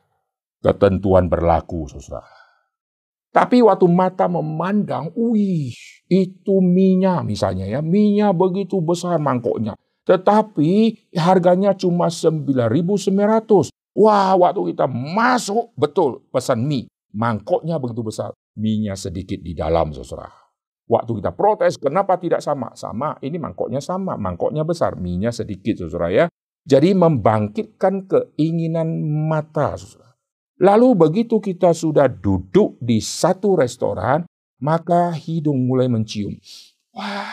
[0.63, 2.40] ketentuan berlaku, saudara.
[3.31, 5.71] Tapi waktu mata memandang, wih,
[6.11, 7.79] itu minyak misalnya ya.
[7.79, 9.79] Minyak begitu besar mangkoknya.
[10.03, 13.71] Tetapi harganya cuma 9.900.
[13.95, 16.91] Wah, waktu kita masuk, betul, pesan mie.
[17.15, 18.35] Mangkoknya begitu besar.
[18.59, 20.31] Minyak sedikit di dalam, saudara.
[20.91, 22.75] Waktu kita protes, kenapa tidak sama?
[22.75, 26.27] Sama, ini mangkoknya sama, mangkoknya besar, minyak sedikit, saudara ya.
[26.67, 30.10] Jadi membangkitkan keinginan mata, saudara.
[30.61, 34.29] Lalu begitu kita sudah duduk di satu restoran,
[34.61, 36.37] maka hidung mulai mencium.
[36.93, 37.33] Wah,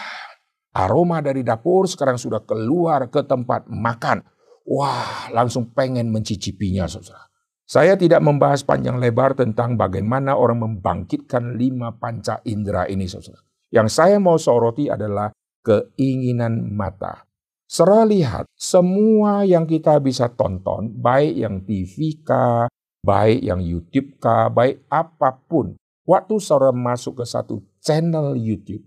[0.71, 4.23] aroma dari dapur sekarang sudah keluar ke tempat makan.
[4.63, 7.27] Wah, langsung pengen mencicipinya, saudara.
[7.67, 13.43] Saya tidak membahas panjang lebar tentang bagaimana orang membangkitkan lima panca indera ini, saudara.
[13.67, 15.27] Yang saya mau soroti adalah
[15.67, 17.27] keinginan mata.
[17.67, 22.71] Serah lihat semua yang kita bisa tonton, baik yang TV kah,
[23.07, 25.79] baik yang YouTube kah, baik apa pun.
[26.03, 28.83] Waktu saudara masuk ke satu channel YouTube,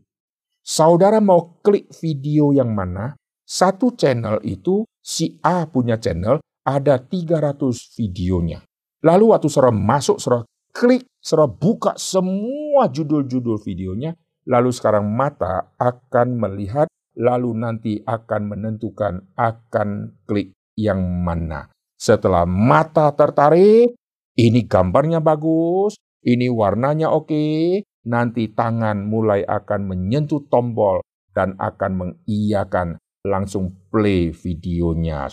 [0.61, 3.17] saudara mau klik video yang mana,
[3.49, 7.57] satu channel itu si A punya channel, ada 300
[7.97, 8.61] videonya.
[9.01, 14.13] Lalu waktu saudara masuk, saudara klik, saudara buka semua judul-judul videonya,
[14.49, 21.69] lalu sekarang mata akan melihat, lalu nanti akan menentukan akan klik yang mana.
[22.01, 23.93] Setelah mata tertarik,
[24.41, 31.05] ini gambarnya bagus, ini warnanya oke, nanti tangan mulai akan menyentuh tombol
[31.37, 32.97] dan akan mengiyakan
[33.29, 35.29] langsung play videonya.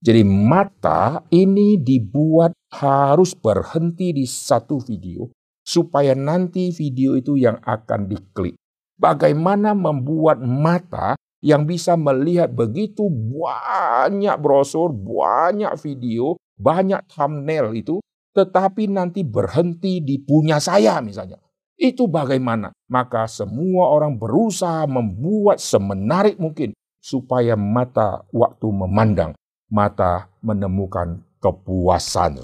[0.00, 5.26] Jadi mata ini dibuat harus berhenti di satu video
[5.66, 8.54] supaya nanti video itu yang akan diklik.
[8.96, 18.04] Bagaimana membuat mata yang bisa melihat begitu banyak brosur, banyak video, banyak thumbnail itu,
[18.36, 21.40] tetapi nanti berhenti di punya saya misalnya.
[21.80, 22.76] Itu bagaimana?
[22.92, 29.32] Maka semua orang berusaha membuat semenarik mungkin supaya mata waktu memandang,
[29.72, 32.36] mata menemukan kepuasan.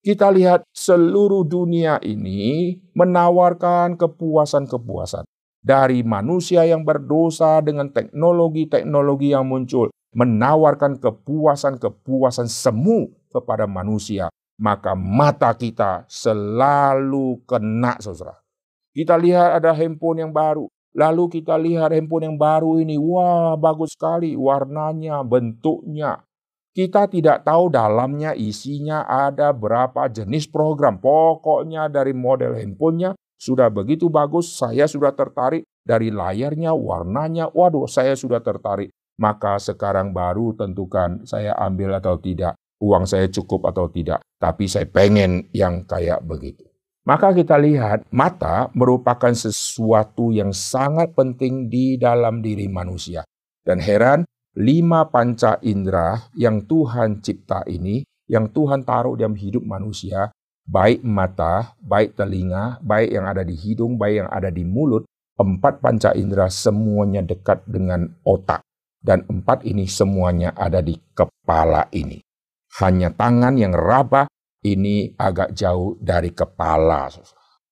[0.00, 5.28] Kita lihat seluruh dunia ini menawarkan kepuasan-kepuasan.
[5.64, 15.50] Dari manusia yang berdosa dengan teknologi-teknologi yang muncul, menawarkan kepuasan-kepuasan semu kepada manusia, maka mata
[15.50, 18.38] kita selalu kena, saudara.
[18.94, 23.98] Kita lihat ada handphone yang baru, lalu kita lihat handphone yang baru ini, wah bagus
[23.98, 26.22] sekali warnanya, bentuknya.
[26.74, 30.98] Kita tidak tahu dalamnya isinya ada berapa jenis program.
[30.98, 38.18] Pokoknya dari model handphonenya sudah begitu bagus, saya sudah tertarik dari layarnya, warnanya, waduh saya
[38.18, 38.90] sudah tertarik.
[39.14, 44.84] Maka sekarang baru tentukan saya ambil atau tidak uang saya cukup atau tidak, tapi saya
[44.84, 46.68] pengen yang kayak begitu.
[47.04, 53.24] Maka kita lihat mata merupakan sesuatu yang sangat penting di dalam diri manusia.
[53.60, 54.24] Dan heran,
[54.56, 60.32] lima panca indera yang Tuhan cipta ini, yang Tuhan taruh dalam hidup manusia,
[60.64, 65.04] baik mata, baik telinga, baik yang ada di hidung, baik yang ada di mulut,
[65.36, 68.64] empat panca indera semuanya dekat dengan otak.
[69.04, 72.24] Dan empat ini semuanya ada di kepala ini.
[72.82, 74.26] Hanya tangan yang raba
[74.66, 77.06] ini agak jauh dari kepala.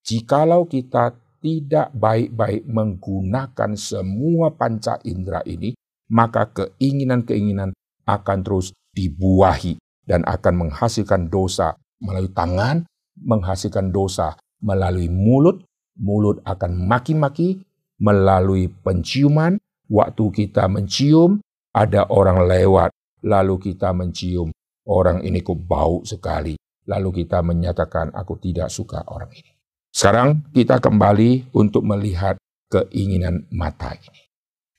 [0.06, 5.74] Jikalau kita tidak baik-baik menggunakan semua panca indera ini,
[6.06, 7.74] maka keinginan-keinginan
[8.06, 9.74] akan terus dibuahi
[10.06, 12.86] dan akan menghasilkan dosa melalui tangan,
[13.18, 15.66] menghasilkan dosa melalui mulut,
[15.98, 17.58] mulut akan maki-maki
[17.98, 19.58] melalui penciuman,
[19.90, 21.42] waktu kita mencium,
[21.74, 24.50] ada orang lewat, lalu kita mencium,
[24.88, 26.58] orang ini kok bau sekali,
[26.88, 29.52] lalu kita menyatakan aku tidak suka orang ini.
[29.92, 32.40] Sekarang kita kembali untuk melihat
[32.72, 34.20] keinginan mata ini.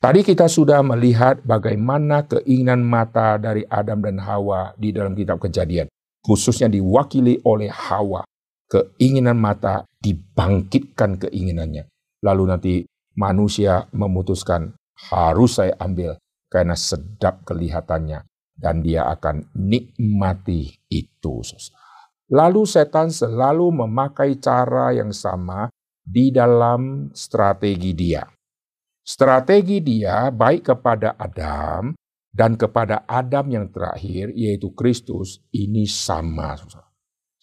[0.03, 5.87] Tadi kita sudah melihat bagaimana keinginan mata dari Adam dan Hawa di dalam kitab Kejadian,
[6.19, 8.25] khususnya diwakili oleh Hawa.
[8.67, 11.87] Keinginan mata dibangkitkan keinginannya.
[12.25, 12.73] Lalu nanti
[13.15, 14.73] manusia memutuskan
[15.13, 16.17] harus saya ambil
[16.49, 21.41] karena sedap kelihatannya dan dia akan nikmati itu.
[22.31, 25.69] Lalu setan selalu memakai cara yang sama
[26.03, 28.23] di dalam strategi dia.
[29.03, 31.91] Strategi dia baik kepada Adam
[32.31, 36.55] dan kepada Adam yang terakhir yaitu Kristus ini sama.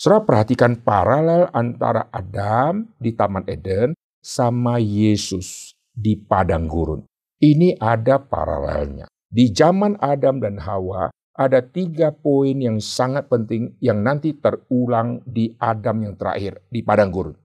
[0.00, 3.92] Saudara perhatikan paralel antara Adam di Taman Eden
[4.24, 7.04] sama Yesus di padang gurun.
[7.40, 9.04] Ini ada paralelnya.
[9.30, 15.54] Di zaman Adam dan Hawa, ada tiga poin yang sangat penting yang nanti terulang di
[15.62, 17.38] Adam yang terakhir di padang gurun.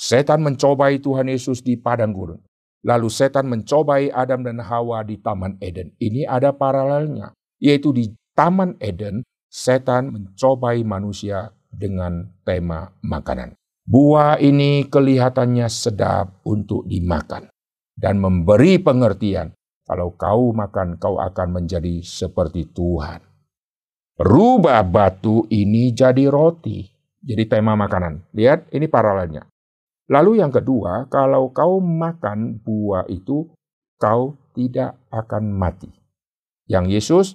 [0.00, 2.40] Setan mencobai Tuhan Yesus di padang gurun.
[2.88, 5.92] Lalu setan mencobai Adam dan Hawa di Taman Eden.
[6.00, 9.20] Ini ada paralelnya, yaitu di Taman Eden,
[9.52, 13.52] setan mencobai manusia dengan tema makanan.
[13.84, 17.52] Buah ini kelihatannya sedap untuk dimakan
[17.92, 19.52] dan memberi pengertian
[19.90, 23.26] kalau kau makan, kau akan menjadi seperti Tuhan.
[24.22, 26.86] Rubah batu ini jadi roti.
[27.18, 28.30] Jadi tema makanan.
[28.30, 29.50] Lihat, ini paralelnya.
[30.06, 33.50] Lalu yang kedua, kalau kau makan buah itu,
[33.98, 35.90] kau tidak akan mati.
[36.70, 37.26] Yang Yesus,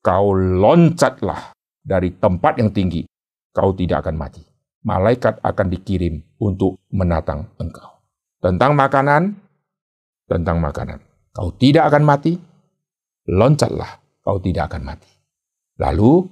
[0.00, 1.52] kau loncatlah
[1.84, 3.04] dari tempat yang tinggi.
[3.52, 4.40] Kau tidak akan mati.
[4.80, 8.00] Malaikat akan dikirim untuk menatang engkau.
[8.40, 9.36] Tentang makanan,
[10.24, 11.07] tentang makanan.
[11.38, 12.34] Kau tidak akan mati,
[13.30, 15.06] loncatlah, kau tidak akan mati.
[15.78, 16.26] Lalu,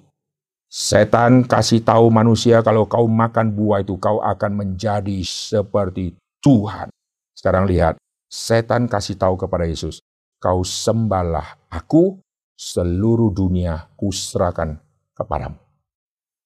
[0.67, 6.91] setan kasih tahu manusia kalau kau makan buah itu, kau akan menjadi seperti Tuhan.
[7.39, 7.95] Sekarang lihat,
[8.27, 10.03] setan kasih tahu kepada Yesus,
[10.43, 12.19] kau sembahlah aku,
[12.59, 14.75] seluruh dunia kuserahkan
[15.15, 15.63] kepadamu.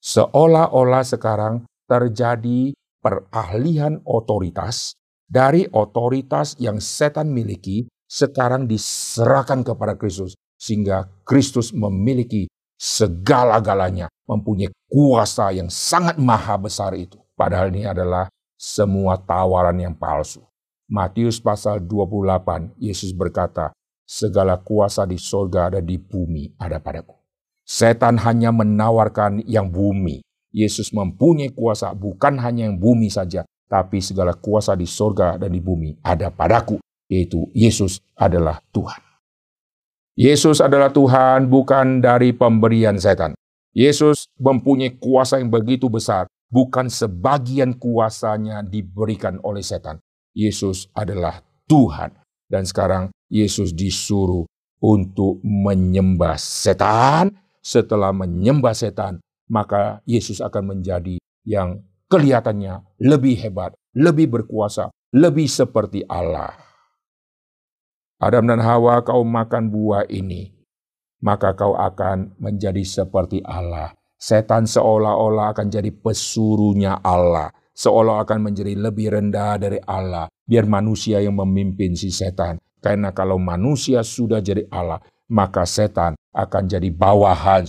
[0.05, 4.93] Seolah-olah sekarang terjadi perahlian otoritas
[5.25, 15.55] dari otoritas yang setan miliki sekarang diserahkan kepada Kristus sehingga Kristus memiliki segala-galanya, mempunyai kuasa
[15.55, 17.23] yang sangat maha besar itu.
[17.39, 18.27] Padahal ini adalah
[18.59, 20.43] semua tawaran yang palsu.
[20.91, 23.71] Matius pasal 28, Yesus berkata,
[24.03, 27.15] segala kuasa di sorga dan di bumi ada padaku.
[27.63, 30.19] Setan hanya menawarkan yang bumi.
[30.51, 35.63] Yesus mempunyai kuasa bukan hanya yang bumi saja, tapi segala kuasa di sorga dan di
[35.63, 39.03] bumi ada padaku yaitu Yesus adalah Tuhan.
[40.15, 43.35] Yesus adalah Tuhan bukan dari pemberian setan.
[43.75, 49.99] Yesus mempunyai kuasa yang begitu besar, bukan sebagian kuasanya diberikan oleh setan.
[50.35, 52.15] Yesus adalah Tuhan.
[52.51, 54.47] Dan sekarang Yesus disuruh
[54.83, 57.31] untuk menyembah setan.
[57.61, 66.03] Setelah menyembah setan, maka Yesus akan menjadi yang kelihatannya lebih hebat, lebih berkuasa, lebih seperti
[66.09, 66.70] Allah.
[68.21, 70.53] Adam dan Hawa kau makan buah ini,
[71.25, 73.97] maka kau akan menjadi seperti Allah.
[74.21, 81.25] Setan seolah-olah akan jadi pesuruhnya Allah, seolah akan menjadi lebih rendah dari Allah, biar manusia
[81.25, 82.61] yang memimpin si setan.
[82.85, 85.01] Karena kalau manusia sudah jadi Allah,
[85.33, 87.65] maka setan akan jadi bawahan.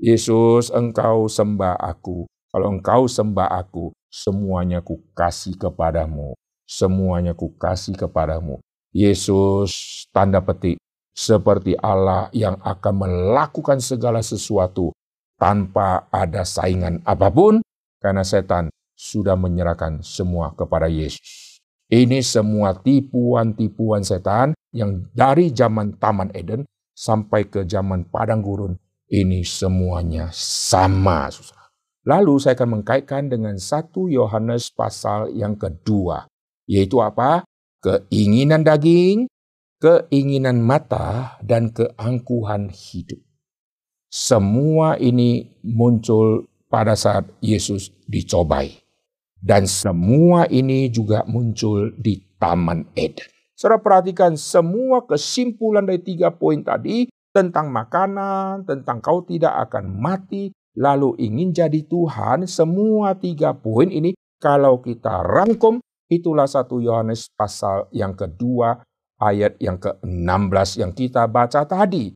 [0.00, 2.24] Yesus, engkau sembah aku.
[2.48, 6.32] Kalau engkau sembah aku, semuanya ku kasih kepadamu.
[6.64, 8.64] Semuanya ku kasih kepadamu.
[8.96, 10.80] Yesus tanda petik
[11.12, 14.96] seperti Allah yang akan melakukan segala sesuatu
[15.36, 17.60] tanpa ada saingan apa pun
[18.00, 21.60] karena setan sudah menyerahkan semua kepada Yesus.
[21.92, 26.64] Ini semua tipuan-tipuan setan yang dari zaman Taman Eden
[26.96, 28.74] sampai ke zaman Padang Gurun.
[29.06, 31.30] Ini semuanya sama.
[32.02, 36.26] Lalu saya akan mengkaitkan dengan satu Yohanes pasal yang kedua.
[36.66, 37.46] Yaitu apa?
[37.86, 39.30] Keinginan daging,
[39.78, 43.22] keinginan mata, dan keangkuhan hidup.
[44.10, 48.74] Semua ini muncul pada saat Yesus dicobai.
[49.38, 53.30] Dan semua ini juga muncul di Taman Eden.
[53.54, 60.50] Saudara perhatikan semua kesimpulan dari tiga poin tadi tentang makanan, tentang kau tidak akan mati,
[60.74, 65.78] lalu ingin jadi Tuhan, semua tiga poin ini kalau kita rangkum,
[66.10, 68.82] itulah satu Yohanes pasal yang kedua,
[69.20, 72.12] ayat yang ke-16 yang kita baca tadi.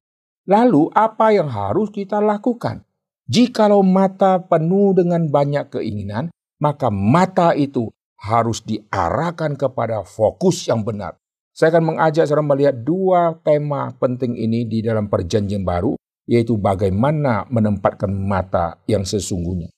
[0.49, 2.82] Lalu apa yang harus kita lakukan?
[3.30, 7.88] Jikalau mata penuh dengan banyak keinginan, maka mata itu
[8.18, 11.16] harus diarahkan kepada fokus yang benar.
[11.55, 15.95] Saya akan mengajak saudara melihat dua tema penting ini di dalam perjanjian baru,
[16.28, 19.72] yaitu bagaimana menempatkan mata yang sesungguhnya.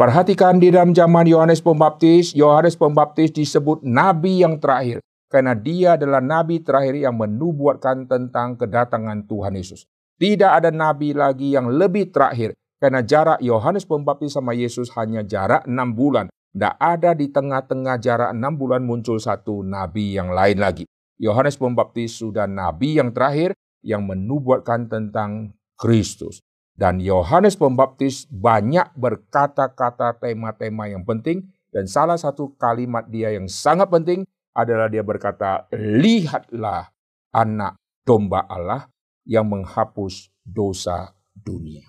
[0.00, 6.24] Perhatikan di dalam zaman Yohanes Pembaptis, Yohanes Pembaptis disebut nabi yang terakhir karena dia adalah
[6.24, 9.84] nabi terakhir yang menubuatkan tentang kedatangan Tuhan Yesus.
[10.16, 15.68] Tidak ada nabi lagi yang lebih terakhir karena jarak Yohanes Pembaptis sama Yesus hanya jarak
[15.68, 16.32] enam bulan.
[16.32, 20.88] Tidak ada di tengah-tengah jarak enam bulan muncul satu nabi yang lain lagi.
[21.20, 23.52] Yohanes Pembaptis sudah nabi yang terakhir
[23.84, 26.40] yang menubuatkan tentang Kristus.
[26.80, 31.44] Dan Yohanes Pembaptis banyak berkata-kata tema-tema yang penting.
[31.68, 34.24] Dan salah satu kalimat dia yang sangat penting
[34.56, 36.88] adalah dia berkata, Lihatlah
[37.36, 38.88] anak domba Allah
[39.28, 41.84] yang menghapus dosa dunia.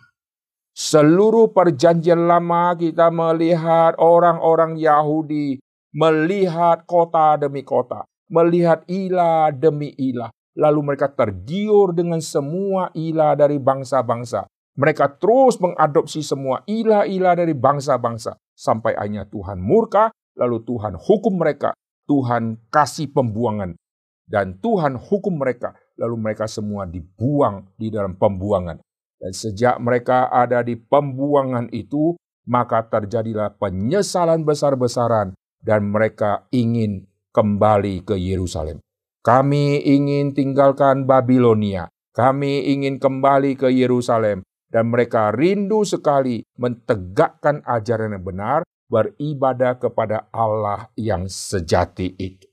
[0.76, 10.32] Seluruh perjanjian lama kita melihat orang-orang Yahudi melihat kota demi kota, melihat ilah demi ilah.
[10.52, 14.48] Lalu mereka tergiur dengan semua ilah dari bangsa-bangsa.
[14.80, 18.40] Mereka terus mengadopsi semua ilah-ilah dari bangsa-bangsa.
[18.56, 21.76] Sampai akhirnya Tuhan murka, lalu Tuhan hukum mereka.
[22.08, 23.76] Tuhan kasih pembuangan.
[24.24, 25.76] Dan Tuhan hukum mereka.
[26.00, 28.80] Lalu mereka semua dibuang di dalam pembuangan.
[29.22, 32.16] Dan sejak mereka ada di pembuangan itu,
[32.48, 38.82] maka terjadilah penyesalan besar-besaran dan mereka ingin kembali ke Yerusalem.
[39.22, 41.86] Kami ingin tinggalkan Babilonia.
[42.12, 44.42] Kami ingin kembali ke Yerusalem.
[44.72, 52.48] Dan mereka rindu sekali mentegakkan ajaran yang benar, beribadah kepada Allah yang sejati itu.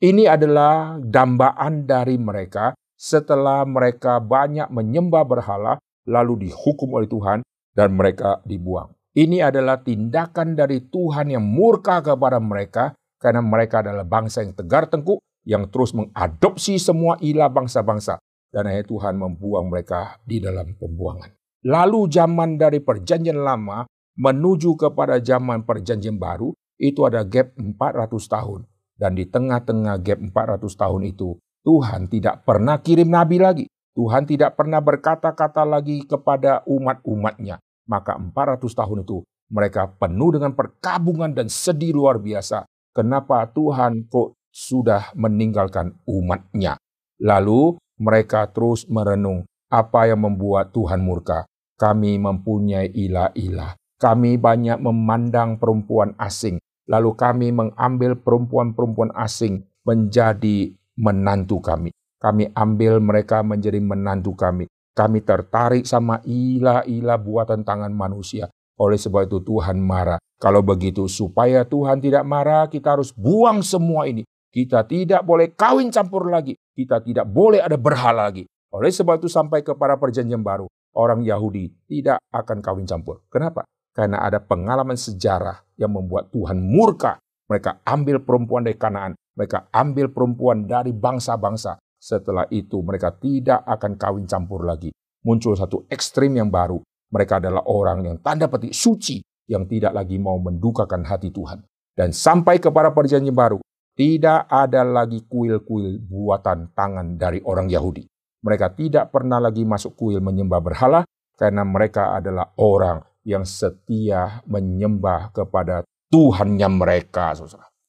[0.00, 7.38] Ini adalah dambaan dari mereka setelah mereka banyak menyembah berhala lalu dihukum oleh Tuhan
[7.76, 8.92] dan mereka dibuang.
[9.12, 14.88] Ini adalah tindakan dari Tuhan yang murka kepada mereka karena mereka adalah bangsa yang tegar
[14.88, 18.20] tengkuk yang terus mengadopsi semua ilah bangsa-bangsa
[18.52, 21.39] dan akhirnya Tuhan membuang mereka di dalam pembuangan.
[21.60, 23.84] Lalu zaman dari perjanjian lama
[24.16, 28.60] menuju kepada zaman perjanjian baru itu ada gap 400 tahun
[28.96, 33.64] dan di tengah-tengah gap 400 tahun itu Tuhan tidak pernah kirim nabi lagi.
[33.92, 37.60] Tuhan tidak pernah berkata-kata lagi kepada umat-umatnya.
[37.84, 39.20] Maka 400 tahun itu
[39.52, 42.64] mereka penuh dengan perkabungan dan sedih luar biasa.
[42.96, 46.80] Kenapa Tuhan kok sudah meninggalkan umatnya?
[47.20, 51.46] Lalu mereka terus merenung apa yang membuat Tuhan murka.
[51.78, 53.78] Kami mempunyai ilah-ilah.
[53.96, 56.60] Kami banyak memandang perempuan asing.
[56.90, 61.94] Lalu kami mengambil perempuan-perempuan asing menjadi menantu kami.
[62.20, 64.68] Kami ambil mereka menjadi menantu kami.
[64.92, 68.50] Kami tertarik sama ilah-ilah buatan tangan manusia.
[68.76, 70.20] Oleh sebab itu Tuhan marah.
[70.40, 74.26] Kalau begitu supaya Tuhan tidak marah, kita harus buang semua ini.
[74.50, 76.58] Kita tidak boleh kawin campur lagi.
[76.74, 78.44] Kita tidak boleh ada berhala lagi.
[78.70, 80.70] Oleh sebab itu sampai kepada perjanjian baru.
[80.94, 83.22] Orang Yahudi tidak akan kawin campur.
[83.30, 83.66] Kenapa?
[83.90, 87.18] Karena ada pengalaman sejarah yang membuat Tuhan murka.
[87.50, 89.18] Mereka ambil perempuan dari Kanaan.
[89.34, 91.78] Mereka ambil perempuan dari bangsa-bangsa.
[91.98, 94.94] Setelah itu mereka tidak akan kawin campur lagi.
[95.26, 96.78] Muncul satu ekstrim yang baru.
[97.10, 99.18] Mereka adalah orang yang tanda petik suci
[99.50, 101.66] yang tidak lagi mau mendukakan hati Tuhan.
[101.90, 103.58] Dan sampai kepada perjanjian baru,
[103.98, 108.06] tidak ada lagi kuil-kuil buatan tangan dari orang Yahudi.
[108.40, 111.00] Mereka tidak pernah lagi masuk kuil menyembah berhala
[111.36, 117.36] karena mereka adalah orang yang setia menyembah kepada Tuhannya mereka.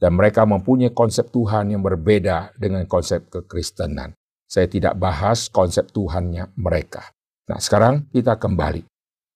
[0.02, 4.18] Dan mereka mempunyai konsep Tuhan yang berbeda dengan konsep kekristenan.
[4.50, 7.08] Saya tidak bahas konsep Tuhannya mereka.
[7.48, 8.84] Nah sekarang kita kembali.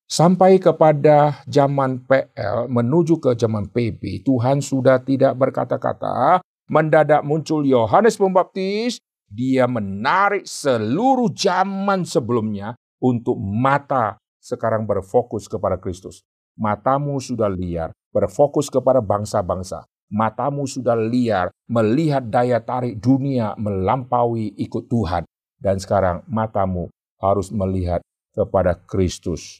[0.05, 8.21] Sampai kepada zaman PL menuju ke zaman PB, Tuhan sudah tidak berkata-kata, mendadak muncul Yohanes
[8.21, 9.01] Pembaptis,
[9.35, 16.23] dia menarik seluruh zaman sebelumnya untuk mata sekarang berfokus kepada Kristus.
[16.55, 19.83] Matamu sudah liar, berfokus kepada bangsa-bangsa.
[20.07, 25.27] Matamu sudah liar, melihat daya tarik dunia melampaui ikut Tuhan.
[25.59, 26.87] Dan sekarang matamu
[27.19, 27.99] harus melihat
[28.31, 29.59] kepada Kristus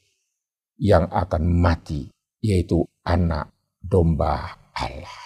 [0.80, 2.08] yang akan mati,
[2.40, 3.52] yaitu anak
[3.82, 5.25] domba Allah.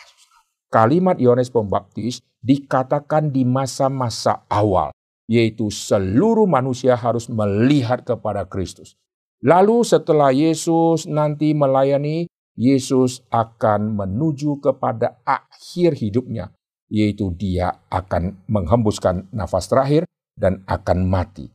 [0.70, 4.94] Kalimat Yohanes Pembaptis dikatakan di masa-masa awal,
[5.26, 8.94] yaitu seluruh manusia harus melihat kepada Kristus.
[9.42, 16.54] Lalu setelah Yesus nanti melayani, Yesus akan menuju kepada akhir hidupnya,
[16.86, 20.06] yaitu dia akan menghembuskan nafas terakhir
[20.38, 21.50] dan akan mati.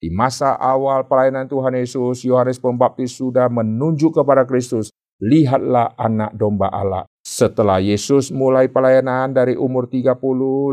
[0.00, 4.88] Di masa awal pelayanan Tuhan Yesus, Yohanes Pembaptis sudah menunjuk kepada Kristus,
[5.20, 7.04] lihatlah anak domba Allah.
[7.20, 10.16] Setelah Yesus mulai pelayanan dari umur 30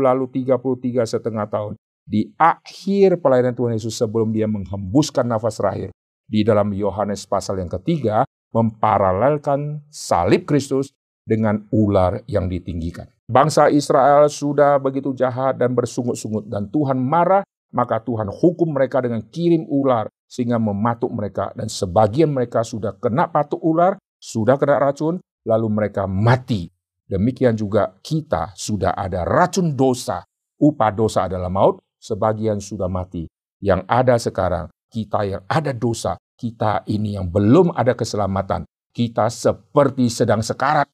[0.00, 1.76] lalu 33 setengah tahun.
[2.08, 5.92] Di akhir pelayanan Tuhan Yesus sebelum dia menghembuskan nafas terakhir.
[6.24, 8.24] Di dalam Yohanes pasal yang ketiga,
[8.56, 13.12] memparalelkan salib Kristus dengan ular yang ditinggikan.
[13.28, 19.20] Bangsa Israel sudah begitu jahat dan bersungut-sungut dan Tuhan marah maka Tuhan hukum mereka dengan
[19.28, 25.20] kirim ular sehingga mematuk mereka dan sebagian mereka sudah kena patuk ular, sudah kena racun,
[25.48, 26.68] lalu mereka mati.
[27.08, 30.20] Demikian juga kita sudah ada racun dosa.
[30.60, 33.24] Upah dosa adalah maut, sebagian sudah mati.
[33.64, 40.12] Yang ada sekarang, kita yang ada dosa, kita ini yang belum ada keselamatan, kita seperti
[40.12, 40.86] sedang sekarat.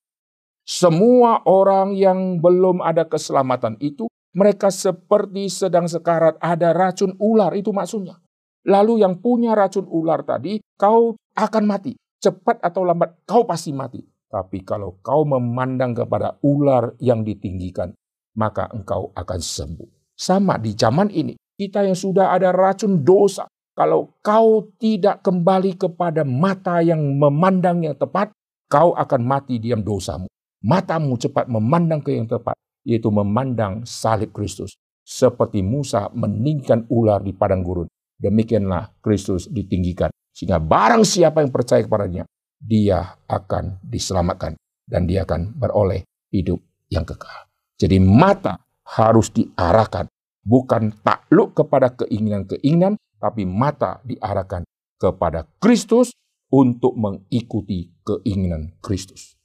[0.64, 7.70] Semua orang yang belum ada keselamatan itu mereka seperti sedang sekarat ada racun ular, itu
[7.70, 8.18] maksudnya.
[8.66, 11.94] Lalu yang punya racun ular tadi, kau akan mati.
[12.18, 14.02] Cepat atau lambat, kau pasti mati.
[14.26, 17.94] Tapi kalau kau memandang kepada ular yang ditinggikan,
[18.34, 19.90] maka engkau akan sembuh.
[20.18, 23.46] Sama di zaman ini, kita yang sudah ada racun dosa,
[23.78, 28.34] kalau kau tidak kembali kepada mata yang memandang yang tepat,
[28.66, 30.26] kau akan mati diam dosamu.
[30.64, 34.76] Matamu cepat memandang ke yang tepat, yaitu memandang salib Kristus.
[35.04, 40.08] Seperti Musa meninggikan ular di padang gurun, demikianlah Kristus ditinggikan.
[40.32, 42.24] Sehingga barang siapa yang percaya kepadanya,
[42.56, 44.56] dia akan diselamatkan
[44.88, 47.52] dan dia akan beroleh hidup yang kekal.
[47.76, 48.64] Jadi mata
[48.96, 50.08] harus diarahkan,
[50.40, 54.64] bukan takluk kepada keinginan-keinginan, tapi mata diarahkan
[54.96, 56.16] kepada Kristus
[56.48, 59.36] untuk mengikuti keinginan Kristus.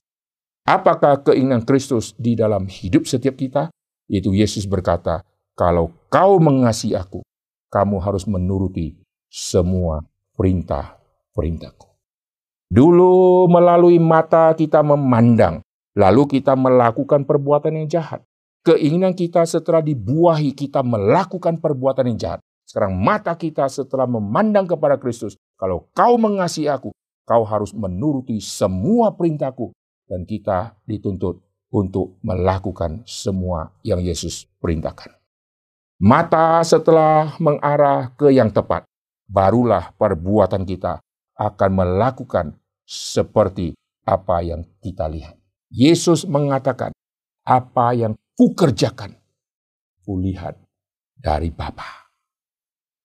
[0.70, 3.74] Apakah keinginan Kristus di dalam hidup setiap kita?
[4.06, 5.26] Yaitu Yesus berkata,
[5.58, 7.26] kalau kau mengasihi aku,
[7.74, 8.94] kamu harus menuruti
[9.34, 10.06] semua
[10.38, 11.90] perintah-perintahku.
[12.70, 15.66] Dulu melalui mata kita memandang,
[15.98, 18.22] lalu kita melakukan perbuatan yang jahat.
[18.62, 22.40] Keinginan kita setelah dibuahi kita melakukan perbuatan yang jahat.
[22.70, 26.94] Sekarang mata kita setelah memandang kepada Kristus, kalau kau mengasihi aku,
[27.26, 29.74] kau harus menuruti semua perintahku
[30.10, 31.38] dan kita dituntut
[31.70, 35.14] untuk melakukan semua yang Yesus perintahkan.
[36.02, 38.90] Mata setelah mengarah ke yang tepat,
[39.30, 40.98] barulah perbuatan kita
[41.38, 42.58] akan melakukan
[42.90, 43.78] seperti
[44.10, 45.38] apa yang kita lihat.
[45.70, 46.90] Yesus mengatakan,
[47.46, 49.14] apa yang kukerjakan,
[50.02, 50.58] kulihat
[51.14, 52.10] dari Bapa.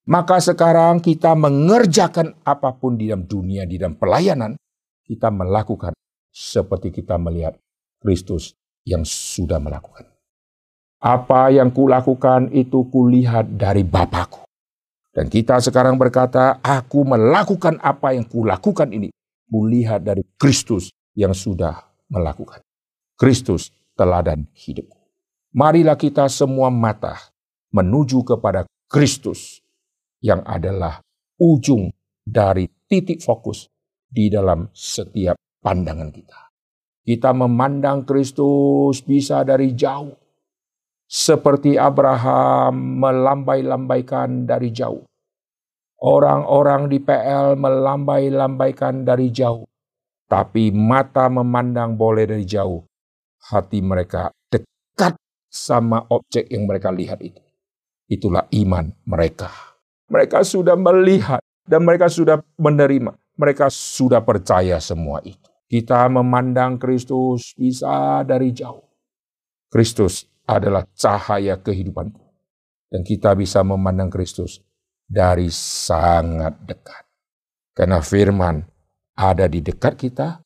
[0.05, 4.57] Maka sekarang kita mengerjakan apa pun di dalam dunia, di dalam pelayanan,
[5.05, 5.93] kita melakukan
[6.35, 7.55] seperti kita melihat
[8.03, 10.11] Kristus yang sudah melakukan.
[10.99, 14.43] Apa yang kulakukan itu kulihat dari Bapakku.
[15.15, 19.15] Dan kita sekarang berkata, aku melakukan apa yang kulakukan ini.
[19.47, 22.59] Kulihat dari Kristus yang sudah melakukan.
[23.15, 24.99] Kristus teladan hidupku.
[25.55, 27.15] Marilah kita semua mata
[27.71, 29.63] menuju kepada Kristus
[30.19, 30.99] yang adalah
[31.39, 31.95] ujung
[32.27, 33.71] dari titik fokus
[34.11, 36.53] di dalam setiap pandangan kita.
[37.05, 40.13] Kita memandang Kristus bisa dari jauh.
[41.05, 45.05] Seperti Abraham melambai-lambaikan dari jauh.
[46.05, 49.65] Orang-orang di PL melambai-lambaikan dari jauh.
[50.29, 52.85] Tapi mata memandang boleh dari jauh.
[53.53, 55.17] Hati mereka dekat
[55.53, 57.41] sama objek yang mereka lihat itu.
[58.09, 59.53] Itulah iman mereka.
[60.09, 63.13] Mereka sudah melihat dan mereka sudah menerima.
[63.37, 65.54] Mereka sudah percaya semua itu.
[65.65, 68.85] Kita memandang Kristus bisa dari jauh.
[69.73, 72.21] Kristus adalah cahaya kehidupanku.
[72.95, 74.63] dan kita bisa memandang Kristus
[75.11, 77.03] dari sangat dekat.
[77.75, 78.63] Karena firman
[79.19, 80.39] ada di dekat kita,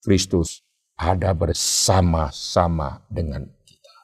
[0.00, 0.64] Kristus
[0.96, 3.94] ada bersama-sama dengan kita.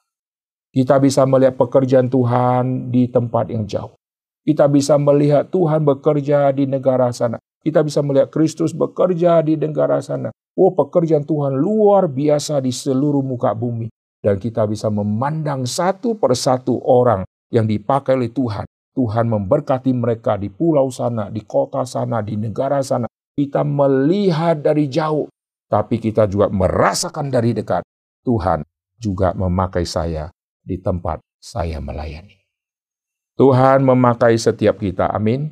[0.76, 3.96] Kita bisa melihat pekerjaan Tuhan di tempat yang jauh.
[4.44, 7.40] Kita bisa melihat Tuhan bekerja di negara sana.
[7.66, 10.30] Kita bisa melihat Kristus bekerja di negara sana.
[10.54, 13.90] Oh, pekerjaan Tuhan luar biasa di seluruh muka bumi.
[14.22, 18.62] Dan kita bisa memandang satu persatu orang yang dipakai oleh Tuhan.
[18.94, 23.10] Tuhan memberkati mereka di pulau sana, di kota sana, di negara sana.
[23.34, 25.26] Kita melihat dari jauh,
[25.66, 27.82] tapi kita juga merasakan dari dekat.
[28.22, 28.62] Tuhan
[28.94, 30.30] juga memakai saya
[30.62, 32.38] di tempat saya melayani.
[33.34, 35.50] Tuhan memakai setiap kita, amin.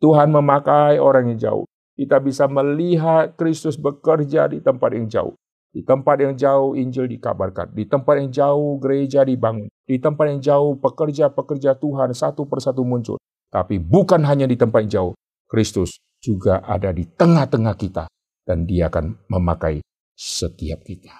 [0.00, 1.66] Tuhan memakai orang yang jauh.
[1.92, 5.36] Kita bisa melihat Kristus bekerja di tempat yang jauh.
[5.70, 7.76] Di tempat yang jauh Injil dikabarkan.
[7.76, 9.68] Di tempat yang jauh gereja dibangun.
[9.84, 13.20] Di tempat yang jauh pekerja-pekerja Tuhan satu persatu muncul.
[13.52, 15.14] Tapi bukan hanya di tempat yang jauh.
[15.44, 18.08] Kristus juga ada di tengah-tengah kita.
[18.40, 19.84] Dan dia akan memakai
[20.16, 21.12] setiap kita.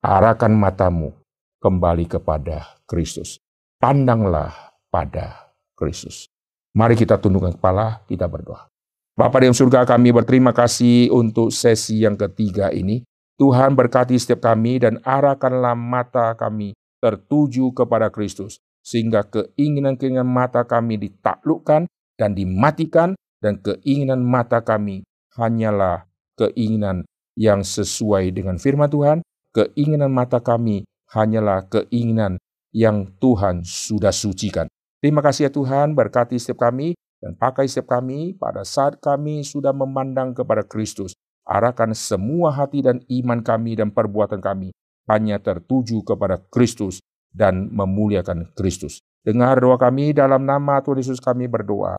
[0.00, 1.12] Arahkan matamu
[1.60, 3.36] kembali kepada Kristus.
[3.76, 6.31] Pandanglah pada Kristus.
[6.72, 8.64] Mari kita tundukkan kepala, kita berdoa.
[9.12, 13.04] Bapak di surga kami berterima kasih untuk sesi yang ketiga ini.
[13.36, 20.96] Tuhan berkati setiap kami dan arahkanlah mata kami tertuju kepada Kristus, sehingga keinginan-keinginan mata kami
[20.96, 21.84] ditaklukkan
[22.16, 23.12] dan dimatikan,
[23.42, 25.04] dan keinginan mata kami
[25.36, 26.08] hanyalah
[26.40, 27.04] keinginan
[27.36, 29.18] yang sesuai dengan firman Tuhan,
[29.52, 32.40] keinginan mata kami hanyalah keinginan
[32.72, 34.72] yang Tuhan sudah sucikan.
[35.02, 39.74] Terima kasih ya Tuhan, berkati setiap kami, dan pakai setiap kami pada saat kami sudah
[39.74, 44.70] memandang kepada Kristus, Arahkan semua hati dan iman kami dan perbuatan kami
[45.10, 47.02] hanya tertuju kepada Kristus
[47.34, 49.02] dan memuliakan Kristus.
[49.26, 51.98] Dengar doa kami dalam nama Tuhan Yesus kami berdoa.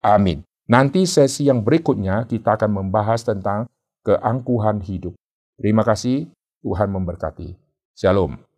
[0.00, 0.40] Amin.
[0.64, 3.68] Nanti sesi yang berikutnya kita akan membahas tentang
[4.00, 5.12] keangkuhan hidup.
[5.60, 6.32] Terima kasih,
[6.64, 7.52] Tuhan memberkati.
[7.92, 8.49] Shalom.